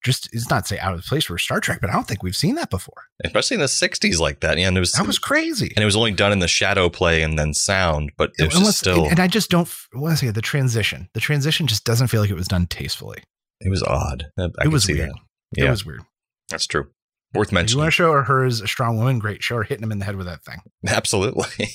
just 0.05 0.33
is 0.33 0.49
not 0.49 0.67
say 0.67 0.79
out 0.79 0.93
of 0.93 1.03
place 1.03 1.25
for 1.25 1.37
Star 1.37 1.59
Trek, 1.59 1.79
but 1.81 1.89
I 1.89 1.93
don't 1.93 2.07
think 2.07 2.23
we've 2.23 2.35
seen 2.35 2.55
that 2.55 2.69
before. 2.69 3.03
especially 3.25 3.55
in 3.55 3.61
the 3.61 3.67
'60s, 3.67 4.19
like 4.19 4.39
that. 4.41 4.57
Yeah, 4.57 4.67
and 4.69 4.77
it 4.77 4.79
was 4.79 4.93
That 4.93 5.07
was 5.07 5.19
crazy. 5.19 5.73
and 5.75 5.81
it 5.83 5.85
was 5.85 5.95
only 5.97 6.11
done 6.11 6.31
in 6.31 6.39
the 6.39 6.47
shadow 6.47 6.87
play 6.89 7.21
and 7.21 7.37
then 7.37 7.53
sound, 7.53 8.11
but 8.17 8.31
it 8.37 8.45
was 8.45 8.55
Unless- 8.55 8.77
still. 8.77 9.05
and 9.09 9.19
I 9.19 9.27
just 9.27 9.49
don't 9.49 9.69
want 9.93 10.17
to 10.17 10.25
say 10.25 10.31
the 10.31 10.41
transition. 10.41 11.09
The 11.13 11.19
transition 11.19 11.67
just 11.67 11.83
doesn't 11.83 12.07
feel 12.07 12.21
like 12.21 12.29
it 12.29 12.35
was 12.35 12.47
done 12.47 12.67
tastefully. 12.67 13.23
It 13.61 13.69
was 13.69 13.83
odd. 13.83 14.25
I, 14.37 14.43
I 14.59 14.65
it 14.65 14.67
was 14.71 14.87
weird. 14.87 15.09
that. 15.09 15.65
It 15.65 15.69
was 15.69 15.85
weird. 15.85 16.01
That's 16.49 16.67
true. 16.67 16.87
Worth 17.33 17.51
mentioning. 17.51 17.79
you 17.79 17.83
want 17.83 17.87
to 17.87 17.95
show 17.95 18.21
her 18.21 18.45
as 18.45 18.61
a 18.61 18.67
strong 18.67 18.97
woman, 18.97 19.17
great. 19.17 19.41
Show 19.41 19.55
her 19.57 19.63
hitting 19.63 19.83
him 19.83 19.91
in 19.91 19.97
the 19.99 20.05
head 20.05 20.17
with 20.17 20.27
that 20.27 20.43
thing. 20.43 20.59
Absolutely. 20.87 21.67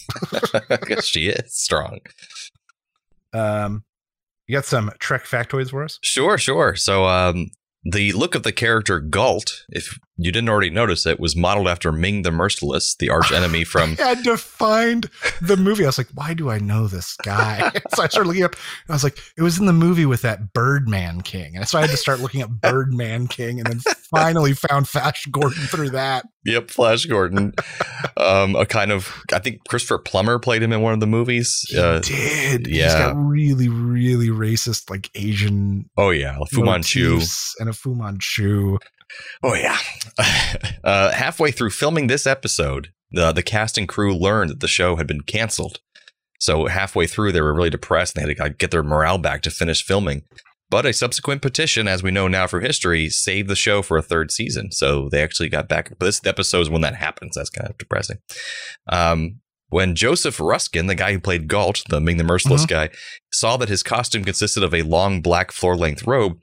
She 1.03 1.29
is 1.29 1.55
strong. 1.55 1.99
Um, 3.33 3.85
you 4.47 4.57
got 4.57 4.65
some 4.65 4.91
Trek 4.99 5.25
factoids 5.25 5.71
for 5.71 5.83
us? 5.85 5.99
Sure, 6.03 6.39
sure. 6.39 6.77
So, 6.77 7.07
um, 7.07 7.49
the 7.85 8.13
look 8.13 8.35
of 8.35 8.43
the 8.43 8.53
character 8.53 9.01
Galt, 9.01 9.65
if 9.69 9.99
you 10.19 10.33
didn't 10.33 10.49
already 10.49 10.71
notice 10.71 11.07
it, 11.07 11.19
was 11.21 11.37
modeled 11.37 11.69
after 11.69 11.93
Ming 11.93 12.23
the 12.23 12.31
Merciless, 12.33 12.97
the 12.97 13.09
arch 13.09 13.33
enemy 13.33 13.65
from. 13.65 13.97
I 14.01 14.09
had 14.09 14.25
to 14.25 14.37
find 14.37 15.09
the 15.41 15.57
movie. 15.57 15.85
I 15.85 15.87
was 15.89 15.97
like, 15.99 16.09
why 16.15 16.35
do 16.35 16.51
I 16.51 16.59
know 16.59 16.87
this 16.89 17.17
guy? 17.25 17.71
so 17.95 18.03
I 18.03 18.09
started 18.09 18.27
looking 18.29 18.43
up. 18.45 18.57
I 18.89 18.93
was 18.93 19.05
like, 19.05 19.19
it 19.37 19.43
was 19.43 19.59
in 19.59 19.67
the 19.67 19.73
movie 19.73 20.07
with 20.07 20.23
that 20.23 20.53
Birdman 20.53 21.21
King. 21.23 21.57
And 21.57 21.67
so 21.69 21.79
I 21.79 21.83
had 21.83 21.91
to 21.91 21.97
start 21.97 22.21
looking 22.21 22.43
up 22.43 22.51
Birdman 22.51 23.29
King 23.29 23.61
and 23.61 23.67
then 23.69 23.81
finally 24.11 24.53
found 24.55 24.89
Flash 24.89 25.27
Gordon 25.27 25.63
through 25.69 25.91
that. 25.91 26.27
Yep, 26.45 26.71
Flash 26.71 27.05
Gordon. 27.05 27.53
um, 28.17 28.57
a 28.57 28.67
kind 28.67 28.91
of, 28.91 29.13
I 29.33 29.39
think 29.39 29.61
Christopher 29.69 29.99
Plummer 29.99 30.39
played 30.39 30.63
him 30.63 30.73
in 30.73 30.81
one 30.81 30.95
of 30.95 31.01
the 31.01 31.07
movies. 31.07 31.65
He 31.69 31.79
Uh, 31.79 32.01
did. 32.01 32.67
He's 32.67 32.77
yeah. 32.79 33.13
got 33.13 33.17
really, 33.17 33.69
really 33.69 34.29
racist, 34.29 34.91
like 34.91 35.11
Asian 35.15 35.89
oh 35.97 36.11
yeah, 36.11 36.39
Fu 36.51 36.65
Manchu. 36.65 37.21
and 37.61 37.69
a 37.69 37.73
Fu 37.73 37.95
Manchu. 37.95 38.79
Oh 39.43 39.55
yeah. 39.55 39.79
uh, 40.85 41.13
halfway 41.13 41.51
through 41.51 41.71
filming 41.71 42.07
this 42.07 42.27
episode, 42.27 42.93
the 43.11 43.33
the 43.33 43.43
cast 43.43 43.79
and 43.79 43.89
crew 43.89 44.15
learned 44.15 44.51
that 44.51 44.61
the 44.61 44.69
show 44.69 44.97
had 44.97 45.07
been 45.07 45.23
canceled. 45.23 45.81
So 46.41 46.67
halfway 46.67 47.07
through, 47.07 47.33
they 47.33 47.41
were 47.41 47.55
really 47.55 47.71
depressed 47.71 48.17
and 48.17 48.25
they 48.25 48.35
had 48.35 48.45
to 48.45 48.51
get 48.51 48.71
their 48.71 48.83
morale 48.83 49.19
back 49.19 49.43
to 49.43 49.51
finish 49.51 49.85
filming. 49.85 50.23
But 50.71 50.87
a 50.87 50.93
subsequent 50.93 51.41
petition, 51.41 51.89
as 51.89 52.03
we 52.03 52.11
know 52.11 52.29
now 52.29 52.47
from 52.47 52.63
history, 52.63 53.09
saved 53.09 53.49
the 53.49 53.57
show 53.57 53.81
for 53.81 53.97
a 53.97 54.03
third 54.03 54.31
season. 54.31 54.71
So 54.71 55.09
they 55.09 55.23
actually 55.23 55.49
got 55.49 55.69
back. 55.69 55.89
But 55.99 56.05
this 56.05 56.25
episode 56.27 56.61
is 56.61 56.71
when 56.71 56.83
that 56.83 56.95
happens. 56.95 57.35
That's 57.35 57.51
kind 57.51 57.71
of 57.71 57.79
depressing. 57.79 58.19
Um, 58.87 59.41
when 59.71 59.95
Joseph 59.95 60.41
Ruskin, 60.41 60.87
the 60.87 60.95
guy 60.95 61.13
who 61.13 61.21
played 61.21 61.49
Galt, 61.49 61.83
the 61.89 62.01
Ming 62.01 62.17
the 62.17 62.25
Merciless 62.25 62.67
guy, 62.67 62.91
saw 63.33 63.57
that 63.59 63.69
his 63.69 63.83
costume 63.83 64.25
consisted 64.25 64.63
of 64.63 64.75
a 64.75 64.83
long 64.83 65.21
black 65.21 65.53
floor 65.53 65.77
length 65.77 66.07
robe, 66.07 66.39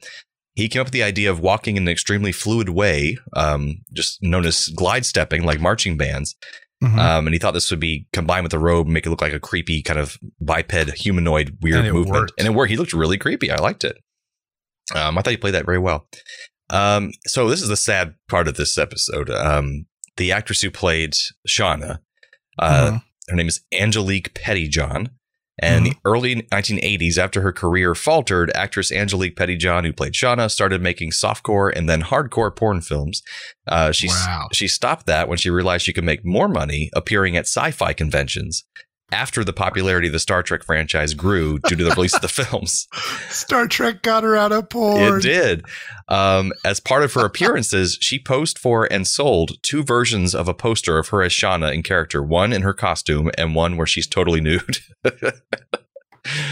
he 0.56 0.68
came 0.70 0.82
up 0.82 0.88
with 0.88 0.94
the 0.94 1.04
idea 1.04 1.30
of 1.30 1.40
walking 1.40 1.76
in 1.78 1.84
an 1.84 1.90
extremely 1.90 2.32
fluid 2.32 2.70
way, 2.70 3.18
um, 3.36 3.82
just 3.94 4.22
known 4.22 4.46
as 4.46 4.68
glide 4.70 5.06
stepping, 5.06 5.44
like 5.44 5.60
marching 5.60 5.98
bands. 5.98 6.36
Mhm. 6.84 6.98
Um, 7.00 7.28
and 7.28 7.34
he 7.34 7.40
thought 7.40 7.52
this 7.54 7.70
would 7.72 7.80
be 7.80 8.08
combined 8.14 8.44
with 8.44 8.52
the 8.52 8.60
robe, 8.60 8.88
make 8.88 9.06
it 9.06 9.10
look 9.10 9.22
like 9.22 9.34
a 9.34 9.40
creepy 9.40 9.82
kind 9.82 10.00
of 10.00 10.18
biped 10.42 10.92
humanoid 10.98 11.58
weird 11.62 11.86
And 11.86 11.94
movement. 11.94 12.16
worked. 12.16 12.34
And 12.38 12.48
it 12.48 12.52
worked. 12.52 12.70
He 12.72 12.78
looked 12.78 12.94
really 12.94 13.18
creepy. 13.18 13.50
I 13.52 13.58
liked 13.58 13.84
it. 13.84 13.98
Um, 14.94 15.18
I 15.18 15.22
thought 15.22 15.32
he 15.32 15.38
played 15.38 15.56
that 15.56 15.66
very 15.66 15.80
well. 15.80 16.08
Um, 16.70 17.12
so 17.28 17.50
this 17.50 17.62
is 17.62 17.70
the 17.70 17.78
sad 17.78 18.16
part 18.28 18.48
of 18.48 18.56
this 18.56 18.78
episode. 18.78 19.30
Um, 19.30 19.86
the 20.18 20.32
actress 20.32 20.62
who 20.62 20.70
played 20.72 21.14
Shauna, 21.48 22.00
uh, 22.60 22.92
Mhm. 22.92 23.04
her 23.30 23.36
name 23.36 23.48
is 23.48 23.62
Angelique 23.74 24.34
Pettyjohn. 24.34 25.10
And 25.60 25.88
in 25.88 25.94
Mm-hmm. 25.94 26.00
the 26.04 26.10
early 26.10 26.36
1980s, 26.52 27.18
after 27.18 27.42
her 27.42 27.54
career 27.54 27.96
faltered, 27.96 28.52
actress 28.56 28.92
Angelique 28.92 29.36
Pettyjohn, 29.38 29.86
who 29.86 29.94
played 29.94 30.14
Shauna, 30.14 30.52
started 30.52 30.82
making 30.82 31.12
softcore 31.12 31.72
and 31.74 31.88
then 31.90 32.02
hardcore 32.04 32.54
porn 32.54 32.82
films. 32.82 33.22
Uh, 33.68 33.92
she 33.92 34.08
Wow. 34.10 34.50
she 34.52 34.68
stopped 34.68 35.06
that 35.08 35.28
when 35.30 35.38
she 35.38 35.50
realized 35.50 35.86
she 35.86 35.94
could 35.94 36.04
make 36.04 36.26
more 36.26 36.48
money 36.50 36.90
appearing 36.94 37.38
at 37.38 37.46
sci-fi 37.46 37.94
conventions. 37.94 38.66
After 39.12 39.44
the 39.44 39.54
popularity 39.54 40.08
of 40.08 40.14
the 40.14 40.20
Star 40.20 40.42
Trek 40.42 40.64
franchise 40.64 41.14
grew 41.14 41.60
due 41.60 41.76
to 41.76 41.84
the 41.84 41.92
release 41.92 42.16
of 42.16 42.22
the 42.22 42.28
films, 42.44 42.88
Star 43.30 43.68
Trek 43.68 44.02
got 44.02 44.24
her 44.24 44.36
out 44.36 44.52
of 44.52 44.70
porn. 44.70 45.18
it 45.18 45.22
did. 45.22 45.64
Um, 46.08 46.52
as 46.66 46.80
part 46.80 47.04
of 47.04 47.14
her 47.14 47.24
appearances, 47.24 47.98
she 48.02 48.18
posed 48.18 48.58
for 48.58 48.92
and 48.92 49.08
sold 49.08 49.62
two 49.62 49.84
versions 49.84 50.34
of 50.34 50.48
a 50.48 50.54
poster 50.56 50.98
of 50.98 51.10
her 51.10 51.22
as 51.22 51.32
Shauna 51.32 51.72
in 51.74 51.84
character, 51.84 52.24
one 52.24 52.52
in 52.52 52.64
her 52.64 52.74
costume 52.74 53.30
and 53.38 53.54
one 53.54 53.78
where 53.78 53.88
she's 53.88 54.08
totally 54.08 54.42
nude. 54.42 54.80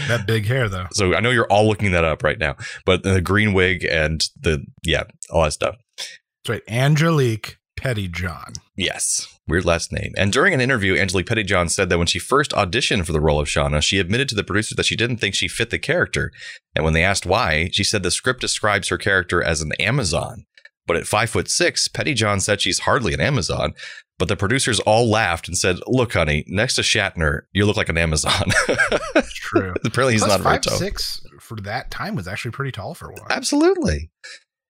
That 0.06 0.24
big 0.24 0.46
hair, 0.46 0.68
though. 0.68 0.86
So 0.92 1.14
I 1.16 1.20
know 1.20 1.30
you're 1.30 1.50
all 1.50 1.66
looking 1.66 1.90
that 1.92 2.04
up 2.04 2.22
right 2.22 2.38
now, 2.38 2.54
but 2.84 3.02
the 3.02 3.20
green 3.20 3.52
wig 3.52 3.84
and 3.84 4.22
the 4.40 4.64
yeah, 4.84 5.02
all 5.30 5.42
that 5.42 5.52
stuff. 5.52 5.74
That's 5.96 6.48
right. 6.48 6.62
Angelique 6.68 7.58
Pettyjohn. 7.76 8.56
Yes, 8.76 9.33
weird 9.46 9.64
last 9.64 9.92
name. 9.92 10.12
And 10.16 10.32
during 10.32 10.54
an 10.54 10.60
interview, 10.60 10.96
Angelique 10.96 11.26
Pettyjohn 11.26 11.70
said 11.70 11.88
that 11.88 11.98
when 11.98 12.06
she 12.06 12.18
first 12.18 12.52
auditioned 12.52 13.06
for 13.06 13.12
the 13.12 13.20
role 13.20 13.40
of 13.40 13.48
Shauna, 13.48 13.82
she 13.82 13.98
admitted 13.98 14.28
to 14.30 14.34
the 14.34 14.44
producers 14.44 14.76
that 14.76 14.86
she 14.86 14.96
didn't 14.96 15.18
think 15.18 15.34
she 15.34 15.48
fit 15.48 15.70
the 15.70 15.78
character. 15.78 16.32
And 16.74 16.84
when 16.84 16.94
they 16.94 17.04
asked 17.04 17.26
why, 17.26 17.68
she 17.72 17.84
said 17.84 18.02
the 18.02 18.10
script 18.10 18.40
describes 18.40 18.88
her 18.88 18.98
character 18.98 19.42
as 19.42 19.60
an 19.60 19.72
Amazon. 19.80 20.44
But 20.86 20.96
at 20.96 21.06
five 21.06 21.30
foot 21.30 21.48
six, 21.50 21.88
Pettyjohn 21.88 22.42
said 22.42 22.60
she's 22.60 22.80
hardly 22.80 23.14
an 23.14 23.20
Amazon. 23.20 23.74
But 24.18 24.28
the 24.28 24.36
producers 24.36 24.78
all 24.80 25.10
laughed 25.10 25.48
and 25.48 25.58
said, 25.58 25.78
"Look, 25.86 26.12
honey, 26.12 26.44
next 26.46 26.74
to 26.76 26.82
Shatner, 26.82 27.42
you 27.52 27.66
look 27.66 27.76
like 27.76 27.88
an 27.88 27.98
Amazon." 27.98 28.44
True. 29.34 29.74
Apparently, 29.84 30.12
he's 30.12 30.22
Plus, 30.22 30.38
not 30.38 30.40
five 30.42 30.60
tall. 30.60 30.78
six 30.78 31.20
for 31.40 31.56
that 31.62 31.90
time 31.90 32.14
was 32.14 32.28
actually 32.28 32.52
pretty 32.52 32.70
tall 32.70 32.94
for 32.94 33.08
one. 33.08 33.26
Absolutely. 33.30 34.10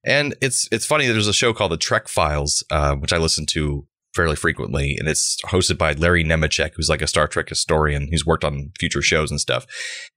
And 0.06 0.34
it's 0.40 0.68
it's 0.72 0.86
funny. 0.86 1.06
There's 1.06 1.28
a 1.28 1.34
show 1.34 1.52
called 1.52 1.72
The 1.72 1.76
Trek 1.76 2.08
Files, 2.08 2.64
uh, 2.70 2.94
which 2.94 3.12
I 3.12 3.18
listen 3.18 3.44
to 3.46 3.86
fairly 4.14 4.36
frequently, 4.36 4.96
and 4.98 5.08
it's 5.08 5.36
hosted 5.46 5.78
by 5.78 5.92
Larry 5.92 6.24
Nemecek, 6.24 6.72
who's 6.74 6.88
like 6.88 7.02
a 7.02 7.06
Star 7.06 7.26
Trek 7.26 7.48
historian 7.48 8.08
who's 8.10 8.24
worked 8.24 8.44
on 8.44 8.70
future 8.78 9.02
shows 9.02 9.30
and 9.30 9.40
stuff. 9.40 9.66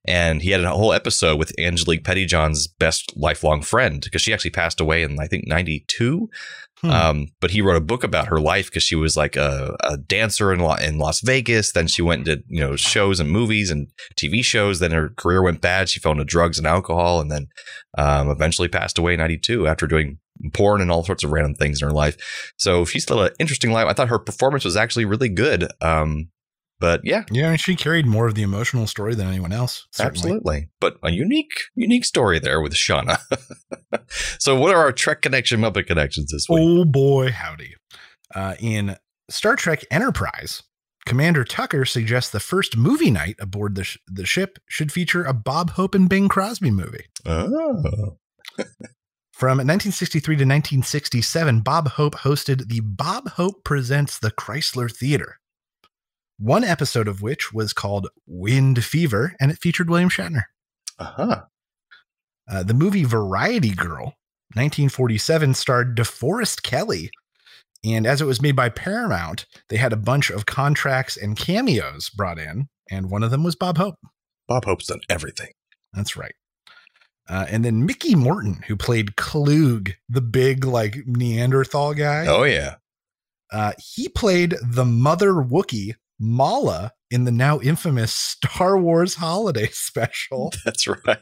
And 0.06 0.42
he 0.42 0.50
had 0.50 0.62
a 0.62 0.70
whole 0.70 0.92
episode 0.92 1.38
with 1.38 1.58
Angelique 1.58 2.04
Pettyjohn's 2.04 2.66
best 2.66 3.12
lifelong 3.16 3.62
friend 3.62 4.00
because 4.02 4.22
she 4.22 4.32
actually 4.32 4.50
passed 4.50 4.80
away 4.80 5.02
in 5.02 5.18
I 5.20 5.26
think 5.26 5.46
'92. 5.46 6.28
Hmm. 6.80 6.90
Um, 6.90 7.26
but 7.40 7.50
he 7.50 7.60
wrote 7.60 7.76
a 7.76 7.80
book 7.80 8.04
about 8.04 8.28
her 8.28 8.38
life 8.38 8.66
because 8.66 8.84
she 8.84 8.94
was 8.94 9.16
like 9.16 9.34
a, 9.34 9.76
a 9.82 9.96
dancer 9.96 10.52
in, 10.52 10.60
La- 10.60 10.76
in 10.76 10.98
Las 10.98 11.20
Vegas. 11.20 11.72
Then 11.72 11.88
she 11.88 12.02
went 12.02 12.28
into 12.28 12.44
you 12.46 12.60
know 12.60 12.76
shows 12.76 13.18
and 13.18 13.30
movies 13.30 13.70
and 13.70 13.88
TV 14.16 14.44
shows. 14.44 14.78
Then 14.78 14.92
her 14.92 15.08
career 15.10 15.42
went 15.42 15.60
bad. 15.60 15.88
She 15.88 15.98
fell 15.98 16.12
into 16.12 16.24
drugs 16.24 16.56
and 16.56 16.66
alcohol, 16.66 17.20
and 17.20 17.30
then 17.30 17.48
um, 17.96 18.30
eventually 18.30 18.68
passed 18.68 18.98
away 18.98 19.14
in 19.14 19.20
'92 19.20 19.66
after 19.66 19.86
doing 19.86 20.18
porn 20.52 20.80
and 20.80 20.90
all 20.90 21.04
sorts 21.04 21.24
of 21.24 21.32
random 21.32 21.54
things 21.54 21.80
in 21.82 21.88
her 21.88 21.94
life. 21.94 22.52
So 22.56 22.84
she's 22.84 23.02
still 23.02 23.22
an 23.22 23.30
interesting 23.38 23.72
life. 23.72 23.86
I 23.86 23.92
thought 23.92 24.08
her 24.08 24.18
performance 24.18 24.64
was 24.64 24.76
actually 24.76 25.04
really 25.04 25.28
good. 25.28 25.70
Um, 25.80 26.30
but 26.80 27.00
yeah, 27.02 27.24
yeah, 27.30 27.46
I 27.46 27.50
mean, 27.50 27.58
she 27.58 27.74
carried 27.74 28.06
more 28.06 28.28
of 28.28 28.34
the 28.34 28.42
emotional 28.42 28.86
story 28.86 29.14
than 29.14 29.26
anyone 29.26 29.52
else. 29.52 29.86
certainly. 29.90 30.10
absolutely. 30.10 30.68
But 30.80 30.98
a 31.02 31.10
unique, 31.10 31.64
unique 31.74 32.04
story 32.04 32.38
there 32.38 32.60
with 32.60 32.74
Shauna. 32.74 33.18
so 34.38 34.54
what 34.54 34.72
are 34.72 34.78
our 34.80 34.92
Trek 34.92 35.22
connection 35.22 35.60
Muppet 35.60 35.86
connections 35.86 36.30
this 36.30 36.46
week? 36.48 36.60
Oh 36.62 36.84
boy, 36.84 37.32
howdy. 37.32 37.74
Uh, 38.34 38.54
in 38.60 38.96
Star 39.28 39.56
Trek 39.56 39.84
Enterprise, 39.90 40.62
Commander 41.04 41.42
Tucker 41.42 41.84
suggests 41.84 42.30
the 42.30 42.38
first 42.38 42.76
movie 42.76 43.10
night 43.10 43.36
aboard 43.40 43.74
the, 43.74 43.84
sh- 43.84 43.98
the 44.06 44.26
ship 44.26 44.58
should 44.68 44.92
feature 44.92 45.24
a 45.24 45.32
Bob 45.32 45.70
Hope 45.70 45.94
and 45.94 46.08
Bing 46.08 46.28
Crosby 46.28 46.70
movie. 46.70 47.06
Oh, 47.26 48.18
From 49.38 49.58
1963 49.58 50.34
to 50.34 50.42
1967, 50.42 51.60
Bob 51.60 51.90
Hope 51.90 52.16
hosted 52.16 52.66
the 52.66 52.80
Bob 52.80 53.28
Hope 53.28 53.62
Presents 53.62 54.18
the 54.18 54.32
Chrysler 54.32 54.90
Theater. 54.90 55.38
One 56.40 56.64
episode 56.64 57.06
of 57.06 57.22
which 57.22 57.52
was 57.52 57.72
called 57.72 58.08
Wind 58.26 58.82
Fever, 58.82 59.36
and 59.38 59.52
it 59.52 59.60
featured 59.60 59.88
William 59.90 60.08
Shatner. 60.08 60.42
uh-huh. 60.98 61.42
Uh, 62.50 62.64
the 62.64 62.74
movie 62.74 63.04
Variety 63.04 63.70
Girl, 63.70 64.16
1947, 64.56 65.54
starred 65.54 65.96
DeForest 65.96 66.64
Kelley. 66.64 67.12
And 67.84 68.08
as 68.08 68.20
it 68.20 68.26
was 68.26 68.42
made 68.42 68.56
by 68.56 68.70
Paramount, 68.70 69.46
they 69.68 69.76
had 69.76 69.92
a 69.92 69.96
bunch 69.96 70.30
of 70.30 70.46
contracts 70.46 71.16
and 71.16 71.36
cameos 71.36 72.10
brought 72.10 72.40
in, 72.40 72.66
and 72.90 73.08
one 73.08 73.22
of 73.22 73.30
them 73.30 73.44
was 73.44 73.54
Bob 73.54 73.78
Hope. 73.78 74.00
Bob 74.48 74.64
Hope's 74.64 74.88
done 74.88 74.98
everything. 75.08 75.52
That's 75.92 76.16
right. 76.16 76.34
Uh, 77.28 77.46
and 77.48 77.64
then 77.64 77.84
Mickey 77.84 78.14
Morton, 78.14 78.62
who 78.66 78.76
played 78.76 79.16
Kloog, 79.16 79.94
the 80.08 80.22
big 80.22 80.64
like 80.64 81.06
Neanderthal 81.06 81.94
guy. 81.94 82.26
Oh 82.26 82.44
yeah. 82.44 82.76
Uh, 83.52 83.72
he 83.78 84.08
played 84.08 84.56
the 84.62 84.84
mother 84.84 85.32
Wookie 85.32 85.94
Malla 86.18 86.92
in 87.10 87.24
the 87.24 87.30
now 87.30 87.60
infamous 87.60 88.12
Star 88.12 88.78
Wars 88.78 89.14
Holiday 89.14 89.68
Special. 89.72 90.52
That's 90.64 90.86
right. 90.86 91.18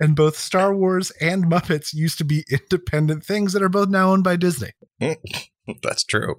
And 0.00 0.14
both 0.14 0.36
Star 0.36 0.74
Wars 0.74 1.10
and 1.20 1.46
Muppets 1.46 1.94
used 1.94 2.18
to 2.18 2.24
be 2.24 2.44
independent 2.50 3.24
things 3.24 3.52
that 3.52 3.62
are 3.62 3.68
both 3.68 3.88
now 3.88 4.12
owned 4.12 4.24
by 4.24 4.36
Disney. 4.36 4.70
That's 5.82 6.04
true. 6.04 6.36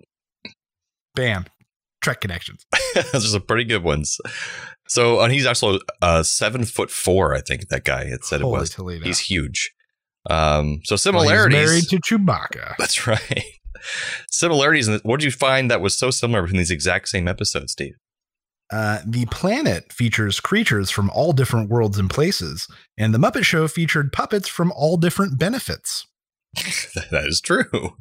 Bam. 1.15 1.45
Trek 2.01 2.21
connections. 2.21 2.65
Those 3.13 3.25
are 3.25 3.29
some 3.29 3.41
pretty 3.43 3.63
good 3.65 3.83
ones. 3.83 4.17
So, 4.87 5.19
and 5.21 5.33
he's 5.33 5.45
actually 5.45 5.79
uh, 6.01 6.23
seven 6.23 6.63
foot 6.65 6.89
four. 6.89 7.35
I 7.35 7.41
think 7.41 7.67
that 7.69 7.83
guy 7.83 8.05
had 8.05 8.23
said 8.23 8.41
Holy 8.41 8.57
it 8.57 8.59
was. 8.59 8.69
Toledo. 8.69 9.05
He's 9.05 9.19
huge. 9.19 9.71
Um, 10.29 10.81
so 10.83 10.93
Well, 10.93 10.95
he's 10.95 11.01
similarities. 11.01 11.53
married 11.57 11.83
to 11.89 11.97
Chewbacca. 11.97 12.75
that's 12.79 13.07
right. 13.07 13.43
Similarities. 14.31 14.89
What 15.03 15.19
did 15.19 15.25
you 15.25 15.31
find 15.31 15.69
that 15.71 15.81
was 15.81 15.97
so 15.97 16.11
similar 16.11 16.41
between 16.41 16.57
these 16.59 16.71
exact 16.71 17.09
same 17.09 17.27
episodes, 17.27 17.71
Steve? 17.73 17.93
Uh, 18.69 18.99
the 19.05 19.25
planet 19.27 19.93
features 19.93 20.39
creatures 20.41 20.89
from 20.89 21.09
all 21.11 21.31
different 21.31 21.69
worlds 21.69 21.97
and 21.97 22.09
places, 22.09 22.67
and 22.97 23.13
the 23.13 23.17
Muppet 23.17 23.43
Show 23.45 23.67
featured 23.69 24.11
puppets 24.11 24.49
from 24.49 24.73
all 24.75 24.97
different 24.97 25.39
benefits. 25.39 26.05
that 27.11 27.25
is 27.25 27.41
true. 27.41 27.95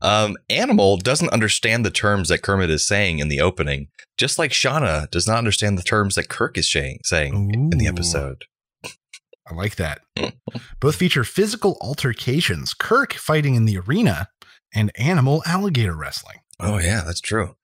Um, 0.00 0.36
Animal 0.48 0.96
doesn't 0.96 1.32
understand 1.32 1.84
the 1.84 1.90
terms 1.90 2.28
that 2.28 2.42
Kermit 2.42 2.70
is 2.70 2.86
saying 2.86 3.18
in 3.18 3.28
the 3.28 3.40
opening, 3.40 3.88
just 4.16 4.38
like 4.38 4.52
Shauna 4.52 5.10
does 5.10 5.26
not 5.26 5.38
understand 5.38 5.78
the 5.78 5.82
terms 5.82 6.14
that 6.14 6.28
Kirk 6.28 6.56
is 6.56 6.70
saying, 6.70 7.00
saying 7.04 7.50
in 7.72 7.78
the 7.78 7.86
episode. 7.86 8.44
I 9.46 9.54
like 9.54 9.76
that. 9.76 10.00
Both 10.80 10.96
feature 10.96 11.24
physical 11.24 11.76
altercations, 11.80 12.72
Kirk 12.72 13.12
fighting 13.14 13.54
in 13.54 13.66
the 13.66 13.78
arena, 13.78 14.28
and 14.74 14.90
animal 14.96 15.42
alligator 15.46 15.94
wrestling. 15.94 16.38
Oh, 16.58 16.78
yeah, 16.78 17.02
that's 17.04 17.20
true. 17.20 17.56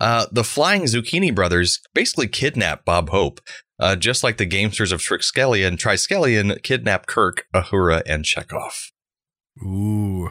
Uh, 0.00 0.26
the 0.30 0.44
Flying 0.44 0.82
Zucchini 0.82 1.34
Brothers 1.34 1.80
basically 1.92 2.28
kidnap 2.28 2.84
Bob 2.84 3.10
Hope, 3.10 3.40
uh, 3.80 3.96
just 3.96 4.22
like 4.22 4.36
the 4.36 4.46
gamesters 4.46 4.92
of 4.92 5.00
Triskelion 5.00 5.66
and 5.66 5.78
Triskelion 5.78 6.62
kidnap 6.62 7.06
Kirk, 7.06 7.46
Uhura, 7.54 8.02
and 8.06 8.24
Chekov. 8.24 8.92
Ooh. 9.62 10.30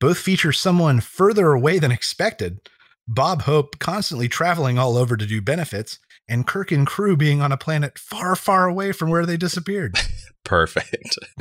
Both 0.00 0.18
feature 0.18 0.52
someone 0.52 1.00
further 1.00 1.52
away 1.52 1.78
than 1.78 1.92
expected. 1.92 2.58
Bob 3.06 3.42
Hope 3.42 3.78
constantly 3.78 4.28
traveling 4.28 4.78
all 4.78 4.96
over 4.96 5.16
to 5.16 5.26
do 5.26 5.40
benefits, 5.40 5.98
and 6.28 6.46
Kirk 6.46 6.72
and 6.72 6.86
crew 6.86 7.16
being 7.16 7.40
on 7.40 7.52
a 7.52 7.56
planet 7.56 7.98
far, 7.98 8.36
far 8.36 8.68
away 8.68 8.92
from 8.92 9.10
where 9.10 9.26
they 9.26 9.36
disappeared. 9.36 9.96
Perfect. 10.44 11.18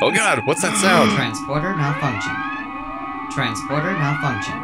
oh, 0.00 0.10
God, 0.12 0.46
what's 0.46 0.62
that 0.62 0.76
sound? 0.76 1.10
Transporter 1.16 1.74
malfunction. 1.74 2.32
Transporter 3.32 3.92
malfunction. 3.92 4.54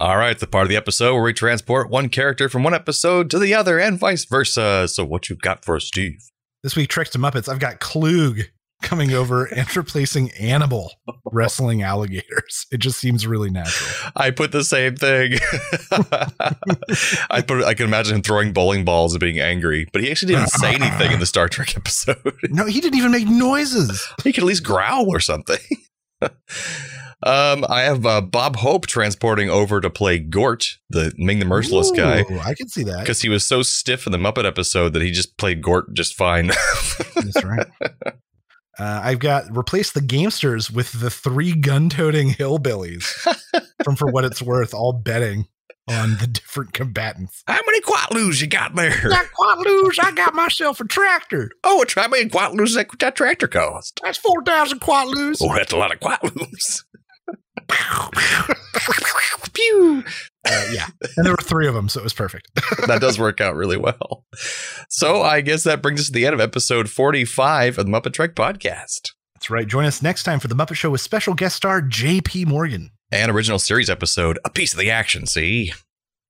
All 0.00 0.16
right, 0.16 0.32
it's 0.32 0.40
the 0.40 0.46
part 0.46 0.64
of 0.64 0.70
the 0.70 0.76
episode 0.76 1.14
where 1.14 1.22
we 1.22 1.34
transport 1.34 1.90
one 1.90 2.08
character 2.08 2.48
from 2.48 2.62
one 2.62 2.72
episode 2.72 3.30
to 3.30 3.38
the 3.38 3.52
other 3.52 3.78
and 3.78 3.98
vice 3.98 4.24
versa. 4.24 4.88
So, 4.88 5.04
what 5.04 5.28
you 5.28 5.36
got 5.36 5.62
for 5.64 5.76
us, 5.76 5.84
Steve? 5.84 6.30
This 6.62 6.74
week, 6.74 6.88
Tricks 6.88 7.10
to 7.10 7.18
Muppets, 7.18 7.48
I've 7.50 7.58
got 7.58 7.80
Kloog 7.80 8.46
coming 8.82 9.12
over 9.12 9.44
and 9.44 9.76
replacing 9.76 10.30
Animal 10.32 10.92
wrestling 11.24 11.82
alligators. 11.82 12.66
It 12.72 12.78
just 12.78 12.98
seems 12.98 13.26
really 13.26 13.50
natural. 13.50 14.10
I 14.16 14.30
put 14.30 14.52
the 14.52 14.64
same 14.64 14.96
thing. 14.96 15.34
I 17.30 17.42
put. 17.42 17.64
I 17.64 17.74
can 17.74 17.86
imagine 17.86 18.16
him 18.16 18.22
throwing 18.22 18.52
bowling 18.52 18.84
balls 18.84 19.12
and 19.12 19.20
being 19.20 19.38
angry, 19.40 19.86
but 19.92 20.02
he 20.02 20.10
actually 20.10 20.34
didn't 20.34 20.48
say 20.50 20.74
anything 20.74 21.12
in 21.12 21.20
the 21.20 21.26
Star 21.26 21.48
Trek 21.48 21.76
episode. 21.76 22.16
No, 22.50 22.66
he 22.66 22.80
didn't 22.80 22.98
even 22.98 23.12
make 23.12 23.28
noises. 23.28 24.06
he 24.24 24.32
could 24.32 24.44
at 24.44 24.46
least 24.46 24.64
growl 24.64 25.06
or 25.08 25.20
something. 25.20 25.58
um, 27.22 27.64
I 27.68 27.82
have 27.82 28.04
uh, 28.06 28.20
Bob 28.20 28.56
Hope 28.56 28.86
transporting 28.86 29.48
over 29.50 29.80
to 29.80 29.90
play 29.90 30.18
Galt, 30.18 30.76
the 30.90 31.12
Ming 31.16 31.38
the 31.38 31.44
Merciless 31.44 31.90
guy, 31.90 32.24
I 32.44 32.54
can 32.54 32.68
see 32.68 32.82
that. 32.84 33.00
because 33.00 33.22
he 33.22 33.28
was 33.28 33.44
so 33.44 33.62
stiff 33.62 34.06
in 34.06 34.12
the 34.12 34.18
Muppet 34.18 34.44
episode 34.46 34.92
that 34.94 35.02
he 35.02 35.10
just 35.10 35.36
played 35.38 35.62
Galt 35.62 35.92
just 35.94 36.14
fine. 36.14 36.48
That's 37.14 37.42
right. 37.44 37.66
Uh, 38.80 39.00
I've 39.04 39.18
got 39.18 39.54
replace 39.54 39.92
the 39.92 40.00
gamesters 40.00 40.72
with 40.72 40.98
the 41.00 41.10
three 41.10 41.54
gun-toting 41.54 42.30
hillbillies 42.30 43.04
from 43.84 43.94
For 43.94 44.10
What 44.10 44.24
It's 44.24 44.40
Worth, 44.40 44.72
all 44.72 44.94
betting 44.94 45.48
on 45.86 46.16
the 46.16 46.26
different 46.26 46.72
combatants. 46.72 47.42
How 47.46 47.60
many 47.66 47.82
quatloos 47.82 48.40
you 48.40 48.46
got 48.46 48.74
there? 48.74 48.90
quatloos. 48.90 49.98
I 50.02 50.12
got 50.12 50.34
myself 50.34 50.80
a 50.80 50.84
tractor. 50.84 51.50
Oh, 51.62 51.84
how 51.94 52.08
many 52.08 52.30
quatloos 52.30 52.74
that, 52.74 52.86
that 53.00 53.16
tractor 53.16 53.48
cost? 53.48 54.00
That's 54.02 54.16
four 54.16 54.42
thousand 54.44 54.80
quatloos. 54.80 55.38
Oh, 55.42 55.54
that's 55.54 55.72
a 55.72 55.76
lot 55.76 55.92
of 55.92 56.00
quatloos. 56.00 56.84
Pew. 59.52 60.04
Uh, 60.44 60.66
yeah, 60.72 60.86
and 61.16 61.26
there 61.26 61.32
were 61.32 61.36
three 61.42 61.66
of 61.68 61.74
them, 61.74 61.88
so 61.88 62.00
it 62.00 62.04
was 62.04 62.12
perfect. 62.12 62.48
that 62.86 63.00
does 63.00 63.18
work 63.18 63.40
out 63.40 63.54
really 63.54 63.76
well. 63.76 64.24
So 64.88 65.22
I 65.22 65.40
guess 65.40 65.64
that 65.64 65.82
brings 65.82 66.00
us 66.00 66.06
to 66.06 66.12
the 66.12 66.26
end 66.26 66.34
of 66.34 66.40
episode 66.40 66.88
45 66.88 67.78
of 67.78 67.86
the 67.86 67.92
Muppet 67.92 68.12
Trek 68.12 68.34
podcast. 68.34 69.12
That's 69.34 69.50
right. 69.50 69.66
Join 69.66 69.84
us 69.84 70.02
next 70.02 70.22
time 70.24 70.40
for 70.40 70.48
the 70.48 70.54
Muppet 70.54 70.76
Show 70.76 70.90
with 70.90 71.00
special 71.00 71.34
guest 71.34 71.56
star 71.56 71.80
Jaye 71.82 72.24
P. 72.24 72.44
Morgan. 72.44 72.90
And 73.12 73.30
original 73.30 73.58
series 73.58 73.90
episode, 73.90 74.38
A 74.44 74.50
Piece 74.50 74.72
of 74.72 74.78
the 74.78 74.90
Action, 74.90 75.26
see? 75.26 75.72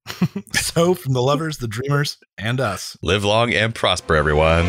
So, 0.52 0.94
from 0.94 1.12
the 1.12 1.22
lovers, 1.22 1.58
the 1.58 1.68
dreamers, 1.68 2.16
and 2.38 2.60
us. 2.60 2.96
Live 3.02 3.24
long 3.24 3.52
and 3.52 3.74
prosper, 3.74 4.14
everyone. 4.14 4.66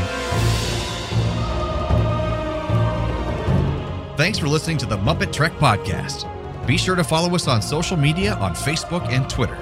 Thanks 4.17 4.37
for 4.37 4.47
listening 4.47 4.77
to 4.79 4.85
the 4.85 4.97
Muppet 4.97 5.31
Trek 5.31 5.53
Podcast. 5.53 6.30
Be 6.71 6.77
sure 6.77 6.95
to 6.95 7.03
follow 7.03 7.35
us 7.35 7.49
on 7.49 7.61
social 7.61 7.97
media 7.97 8.35
on 8.35 8.53
Facebook 8.53 9.05
and 9.09 9.29
Twitter. 9.29 9.57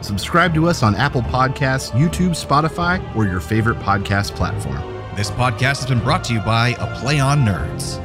Subscribe 0.00 0.52
to 0.54 0.66
us 0.66 0.82
on 0.82 0.96
Apple 0.96 1.22
Podcasts, 1.22 1.92
YouTube, 1.92 2.30
Spotify, 2.30 2.98
or 3.14 3.26
your 3.26 3.38
favorite 3.38 3.78
podcast 3.78 4.34
platform. 4.34 4.82
This 5.14 5.30
podcast 5.30 5.76
has 5.78 5.86
been 5.86 6.00
brought 6.00 6.24
to 6.24 6.32
you 6.32 6.40
by 6.40 6.70
A 6.80 6.98
Play 6.98 7.20
on 7.20 7.44
Nerds. 7.44 8.04